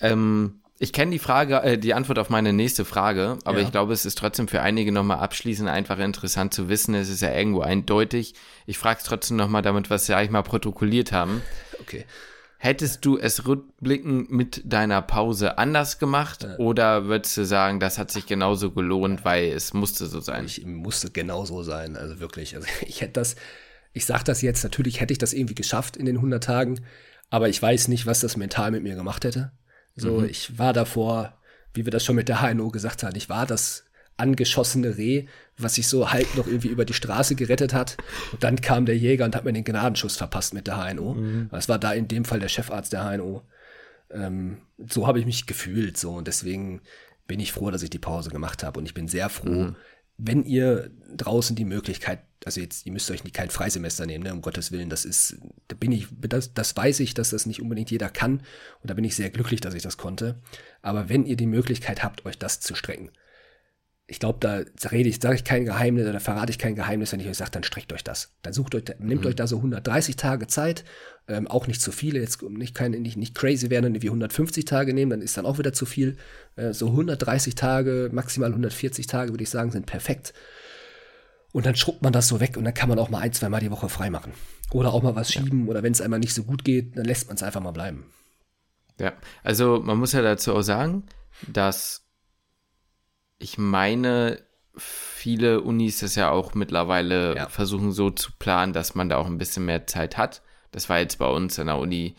[0.00, 3.64] Ähm, ich kenne die Frage, äh, die Antwort auf meine nächste Frage, aber ja.
[3.64, 6.94] ich glaube, es ist trotzdem für einige nochmal abschließend einfach interessant zu wissen.
[6.94, 8.34] Es ist ja irgendwo eindeutig.
[8.66, 11.42] Ich frage es trotzdem nochmal damit, was wir eigentlich mal protokolliert haben.
[11.80, 12.04] Okay.
[12.58, 16.56] Hättest du es rückblickend mit deiner Pause anders gemacht ja.
[16.56, 20.46] oder würdest du sagen, das hat sich genauso gelohnt, weil es musste so sein?
[20.46, 22.56] Ich musste genauso sein, also wirklich.
[22.56, 23.36] Also ich hätte das,
[23.92, 26.80] ich sage das jetzt, natürlich hätte ich das irgendwie geschafft in den 100 Tagen,
[27.30, 29.52] aber ich weiß nicht, was das mental mit mir gemacht hätte.
[29.96, 30.26] So, mhm.
[30.26, 31.34] ich war davor,
[31.74, 33.84] wie wir das schon mit der HNO gesagt haben, ich war das
[34.18, 35.26] angeschossene Reh,
[35.58, 37.96] was sich so halb noch irgendwie über die Straße gerettet hat.
[38.32, 41.14] Und dann kam der Jäger und hat mir den Gnadenschuss verpasst mit der HNO.
[41.14, 41.48] Mhm.
[41.50, 43.42] Das war da in dem Fall der Chefarzt der HNO.
[44.10, 46.80] Ähm, so habe ich mich gefühlt so und deswegen
[47.26, 49.76] bin ich froh, dass ich die Pause gemacht habe und ich bin sehr froh, mhm
[50.18, 54.32] wenn ihr draußen die Möglichkeit, also jetzt, ihr müsst euch nicht kein Freisemester nehmen, ne,
[54.32, 55.36] um Gottes Willen, das ist,
[55.68, 58.40] da bin ich, das, das weiß ich, dass das nicht unbedingt jeder kann
[58.82, 60.40] und da bin ich sehr glücklich, dass ich das konnte.
[60.82, 63.10] Aber wenn ihr die Möglichkeit habt, euch das zu strecken,
[64.08, 67.18] ich glaube, da rede ich, sage ich kein Geheimnis oder verrate ich kein Geheimnis, wenn
[67.18, 68.36] ich euch sage, dann streckt euch das.
[68.42, 69.28] Dann sucht euch, nehmt mhm.
[69.28, 70.84] euch da so 130 Tage Zeit,
[71.26, 74.64] ähm, auch nicht zu viele, jetzt nicht, kein, nicht, nicht crazy werden und irgendwie 150
[74.64, 76.16] Tage nehmen, dann ist dann auch wieder zu viel.
[76.54, 80.34] Äh, so 130 Tage, maximal 140 Tage, würde ich sagen, sind perfekt.
[81.50, 83.48] Und dann schrubbt man das so weg und dann kann man auch mal ein, zwei
[83.48, 84.34] Mal die Woche frei machen.
[84.70, 85.70] Oder auch mal was schieben ja.
[85.70, 88.04] oder wenn es einmal nicht so gut geht, dann lässt man es einfach mal bleiben.
[89.00, 91.04] Ja, also man muss ja dazu auch sagen,
[91.48, 92.05] dass
[93.38, 94.40] ich meine,
[94.76, 97.48] viele Unis das ja auch mittlerweile ja.
[97.48, 100.42] versuchen so zu planen, dass man da auch ein bisschen mehr Zeit hat.
[100.72, 102.16] Das war jetzt bei uns an der Uni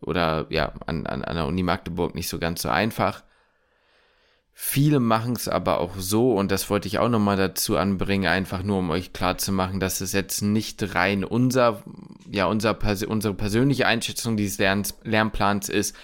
[0.00, 3.24] oder ja, an, an, an der Uni Magdeburg nicht so ganz so einfach.
[4.60, 8.64] Viele machen es aber auch so, und das wollte ich auch nochmal dazu anbringen, einfach
[8.64, 11.84] nur um euch klarzumachen, dass es jetzt nicht rein unser,
[12.28, 15.94] ja, unser, unsere persönliche Einschätzung dieses Lerns, Lernplans ist,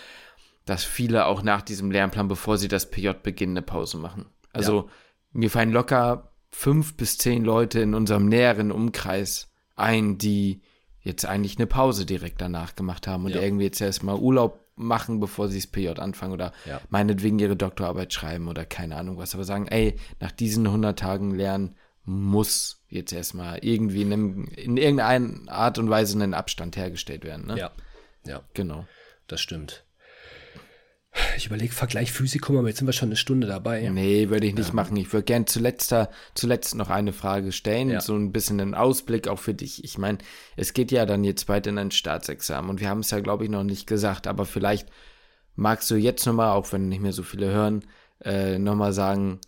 [0.67, 4.27] dass viele auch nach diesem Lernplan, bevor sie das PJ beginnen, eine Pause machen.
[4.55, 4.87] Also ja.
[5.33, 10.63] mir fallen locker fünf bis zehn Leute in unserem näheren Umkreis ein, die
[11.01, 13.43] jetzt eigentlich eine Pause direkt danach gemacht haben und ja.
[13.43, 16.81] irgendwie jetzt erstmal Urlaub machen, bevor sie das PJ anfangen oder ja.
[16.89, 21.35] meinetwegen ihre Doktorarbeit schreiben oder keine Ahnung was, aber sagen, ey, nach diesen 100 Tagen
[21.35, 27.25] Lernen muss jetzt erstmal irgendwie in, einem, in irgendeiner Art und Weise ein Abstand hergestellt
[27.25, 27.47] werden.
[27.47, 27.59] Ne?
[27.59, 27.71] Ja,
[28.27, 28.43] ja.
[28.55, 28.87] Genau.
[29.27, 29.85] Das stimmt.
[31.37, 33.89] Ich überlege Vergleich Physikum, aber jetzt sind wir schon eine Stunde dabei.
[33.89, 34.75] Nee, würde ich nicht ja.
[34.75, 34.97] machen.
[34.97, 35.95] Ich würde gerne zuletzt,
[36.35, 38.01] zuletzt noch eine Frage stellen, ja.
[38.01, 39.85] so ein bisschen einen Ausblick auch für dich.
[39.85, 40.19] Ich meine,
[40.57, 43.45] es geht ja dann jetzt bald in ein Staatsexamen und wir haben es ja, glaube
[43.45, 44.89] ich, noch nicht gesagt, aber vielleicht
[45.57, 47.85] magst du jetzt nochmal, auch wenn nicht mehr so viele hören,
[48.25, 49.41] äh, nochmal sagen,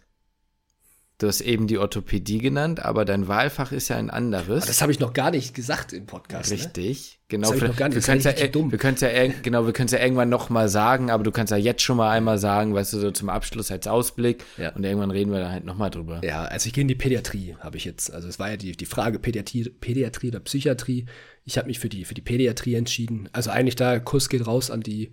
[1.18, 4.64] Du hast eben die Orthopädie genannt, aber dein Wahlfach ist ja ein anderes.
[4.64, 6.50] Aber das habe ich noch gar nicht gesagt im Podcast.
[6.50, 6.58] Ne?
[6.58, 7.24] Richtig, ne?
[7.28, 7.48] genau.
[7.48, 7.96] Das ich noch gar nicht.
[7.96, 9.08] Wir können ja.
[9.08, 11.56] Wir ja, genau, wir können es ja irgendwann noch mal sagen, aber du kannst ja
[11.56, 14.44] jetzt schon mal einmal sagen, weißt du, so zum Abschluss als Ausblick.
[14.58, 14.74] Ja.
[14.74, 16.20] Und irgendwann reden wir dann halt noch mal drüber.
[16.22, 18.12] Ja, also ich gehe in die Pädiatrie, habe ich jetzt.
[18.12, 21.06] Also es war ja die, die Frage Pädiatrie, Pädiatrie oder Psychiatrie.
[21.46, 23.30] Ich habe mich für die, für die Pädiatrie entschieden.
[23.32, 25.12] Also eigentlich da, Kuss geht raus an die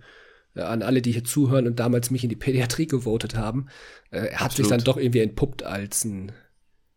[0.62, 3.66] an alle, die hier zuhören und damals mich in die Pädiatrie gewotet haben,
[4.10, 6.32] äh, hat sich dann doch irgendwie entpuppt als ein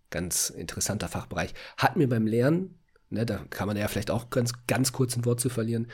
[0.09, 1.53] ganz interessanter Fachbereich.
[1.77, 2.75] Hat mir beim Lernen,
[3.09, 5.87] ne, da kann man ja vielleicht auch ganz, ganz kurz ein Wort zu verlieren,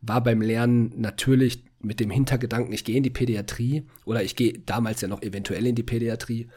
[0.00, 4.58] war beim Lernen natürlich mit dem Hintergedanken, ich gehe in die Pädiatrie oder ich gehe
[4.58, 6.48] damals ja noch eventuell in die Pädiatrie.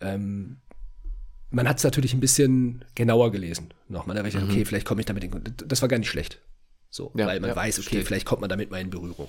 [0.00, 0.58] Ähm,
[1.50, 3.72] man hat es natürlich ein bisschen genauer gelesen.
[3.88, 4.50] Nochmal, da habe ich mhm.
[4.50, 6.40] okay, vielleicht komme ich damit in Das war gar nicht schlecht.
[6.90, 8.04] So, ja, weil man ja, weiß, okay, verstehe.
[8.04, 9.28] vielleicht kommt man damit mal in Berührung.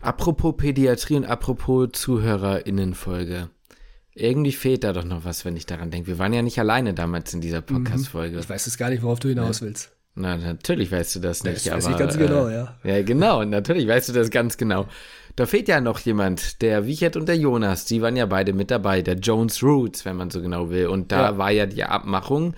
[0.00, 3.50] Apropos Pädiatrie und apropos ZuhörerInnenfolge.
[4.14, 6.08] Irgendwie fehlt da doch noch was, wenn ich daran denke.
[6.08, 7.84] Wir waren ja nicht alleine damals in dieser mhm.
[7.84, 8.38] Podcast-Folge.
[8.38, 9.66] Ich weiß es gar nicht, worauf du hinaus ja.
[9.66, 9.92] willst.
[10.18, 11.66] Na, natürlich weißt du das nicht.
[11.66, 12.74] Das weiß aber, ich ganz genau, ja.
[12.82, 14.86] Äh, ja, genau, natürlich weißt du das ganz genau.
[15.36, 18.70] Da fehlt ja noch jemand, der Wichert und der Jonas, die waren ja beide mit
[18.70, 20.86] dabei, der Jones Roots, wenn man so genau will.
[20.86, 21.38] Und da ja.
[21.38, 22.54] war ja die Abmachung,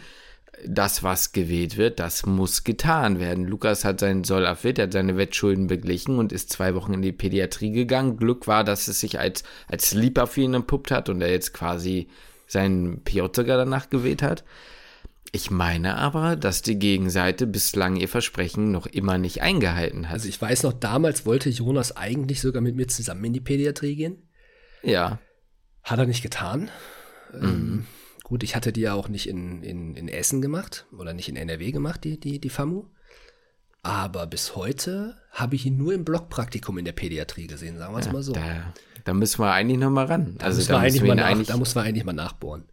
[0.66, 3.46] das, was gewählt wird, das muss getan werden.
[3.46, 7.12] Lukas hat seinen Sollabfit, er hat seine Wettschulden beglichen und ist zwei Wochen in die
[7.12, 8.16] Pädiatrie gegangen.
[8.16, 11.52] Glück war, dass es sich als, als Sleeper für ihn entpuppt hat und er jetzt
[11.52, 12.08] quasi
[12.46, 13.02] seinen
[13.36, 14.44] sogar danach gewählt hat.
[15.32, 20.14] Ich meine aber, dass die Gegenseite bislang ihr Versprechen noch immer nicht eingehalten hat.
[20.14, 23.94] Also ich weiß noch, damals wollte Jonas eigentlich sogar mit mir zusammen in die Pädiatrie
[23.94, 24.28] gehen.
[24.82, 25.18] Ja.
[25.82, 26.70] Hat er nicht getan.
[27.32, 27.42] Mhm.
[27.42, 27.86] Ähm,
[28.28, 31.36] Gut, ich hatte die ja auch nicht in, in, in Essen gemacht oder nicht in
[31.36, 32.84] NRW gemacht, die, die, die FAMU.
[33.82, 38.00] Aber bis heute habe ich ihn nur im Blockpraktikum in der Pädiatrie gesehen, sagen wir
[38.00, 38.32] es ja, mal so.
[38.32, 38.74] Da,
[39.04, 40.36] da, müssen wir eigentlich noch mal ran.
[40.38, 42.64] Da, also, da, müssen wir nach, eigentlich, da muss man eigentlich mal nachbohren.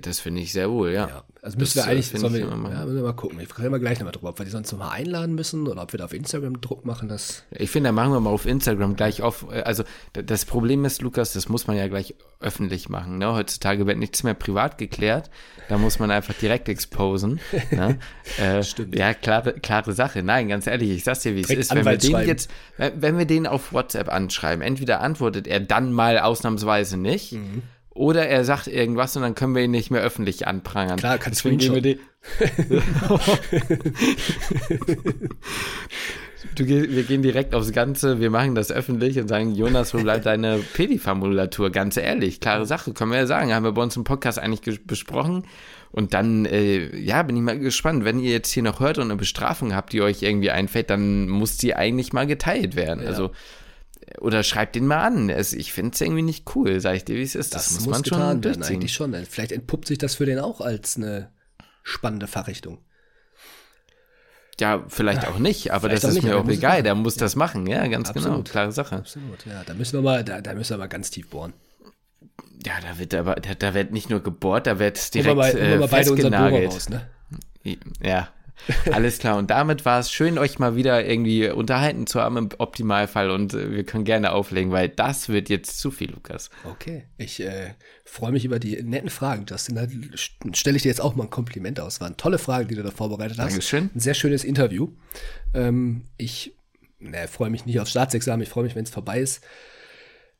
[0.00, 1.08] Das finde ich sehr wohl, ja.
[1.08, 2.46] ja also müssen das, wir eigentlich, sollen wir, ja,
[2.84, 3.40] müssen wir mal gucken.
[3.40, 5.92] Ich können wir gleich nochmal drüber, ob wir die sonst nochmal einladen müssen oder ob
[5.92, 7.08] wir da auf Instagram Druck machen.
[7.08, 9.46] Das ich finde, da machen wir mal auf Instagram gleich auf.
[9.50, 13.18] Äh, also das Problem ist, Lukas, das muss man ja gleich öffentlich machen.
[13.18, 13.32] Ne?
[13.32, 15.30] Heutzutage wird nichts mehr privat geklärt.
[15.68, 17.40] Da muss man einfach direkt exposen.
[17.70, 17.98] ne?
[18.38, 18.96] äh, Stimmt.
[18.96, 20.22] Ja, klare, klare Sache.
[20.22, 21.74] Nein, ganz ehrlich, ich sag's dir, wie es ist.
[21.74, 26.20] Wenn wir den jetzt, wenn wir den auf WhatsApp anschreiben, entweder antwortet er dann mal
[26.20, 27.32] ausnahmsweise nicht.
[27.32, 27.62] Mhm
[27.94, 30.96] oder er sagt irgendwas und dann können wir ihn nicht mehr öffentlich anprangern.
[30.96, 31.84] Klar, kannst du Screenshot.
[31.84, 31.98] Wir,
[36.54, 40.26] du, wir gehen direkt aufs Ganze, wir machen das öffentlich und sagen, Jonas, wo bleibt
[40.26, 41.70] deine Pediformulatur?
[41.70, 43.52] Ganz ehrlich, klare Sache, können wir ja sagen.
[43.54, 45.44] Haben wir bei uns im Podcast eigentlich besprochen.
[45.90, 48.04] Und dann, äh, ja, bin ich mal gespannt.
[48.04, 51.28] Wenn ihr jetzt hier noch hört und eine Bestrafung habt, die euch irgendwie einfällt, dann
[51.28, 53.02] muss die eigentlich mal geteilt werden.
[53.02, 53.10] Ja.
[53.10, 53.32] Also
[54.20, 55.28] oder schreibt den mal an.
[55.30, 57.54] Es, ich finde es irgendwie nicht cool, sag ich dir, wie es ist.
[57.54, 58.76] Das, das muss, muss man schon durchziehen.
[58.76, 59.14] Eigentlich schon.
[59.28, 61.32] Vielleicht entpuppt sich das für den auch als eine
[61.82, 62.78] spannende Fachrichtung.
[64.60, 66.82] Ja, vielleicht auch nicht, aber das ist nicht, mir auch egal.
[66.82, 67.20] Der muss ja.
[67.20, 68.26] das machen, ja, ganz genau.
[68.26, 68.44] Absolut.
[68.44, 68.52] genau.
[68.52, 68.96] Klare Sache.
[68.96, 69.64] Absolut, ja.
[69.64, 71.52] Da müssen wir mal, da, da müssen wir mal ganz tief bohren.
[72.64, 75.78] Ja, da wird aber, da, da wird nicht nur gebohrt, da wird direkt mal, äh,
[75.78, 76.72] mal beide festgenagelt.
[76.72, 77.08] Raus, ne?
[78.00, 78.28] Ja,
[78.92, 79.38] alles klar.
[79.38, 83.30] Und damit war es schön, euch mal wieder irgendwie unterhalten zu haben im Optimalfall.
[83.30, 86.50] Und äh, wir können gerne auflegen, weil das wird jetzt zu viel, Lukas.
[86.64, 87.04] Okay.
[87.18, 87.74] Ich äh,
[88.04, 89.76] freue mich über die netten Fragen, Justin.
[89.76, 89.86] Da
[90.52, 92.00] stelle ich dir jetzt auch mal ein Kompliment aus.
[92.00, 93.50] Waren tolle Fragen, die du da vorbereitet hast.
[93.50, 93.90] Dankeschön.
[93.94, 94.92] Ein sehr schönes Interview.
[95.54, 96.56] Ähm, ich
[96.98, 98.42] ne, freue mich nicht aufs Staatsexamen.
[98.42, 99.42] Ich freue mich, wenn es vorbei ist.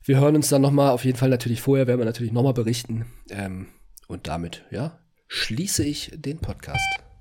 [0.05, 0.91] Wir hören uns dann nochmal.
[0.91, 3.07] Auf jeden Fall natürlich vorher werden wir natürlich nochmal berichten.
[3.31, 3.67] Ähm,
[4.09, 4.99] und damit, ja,
[5.29, 7.12] schließe ich den Podcast.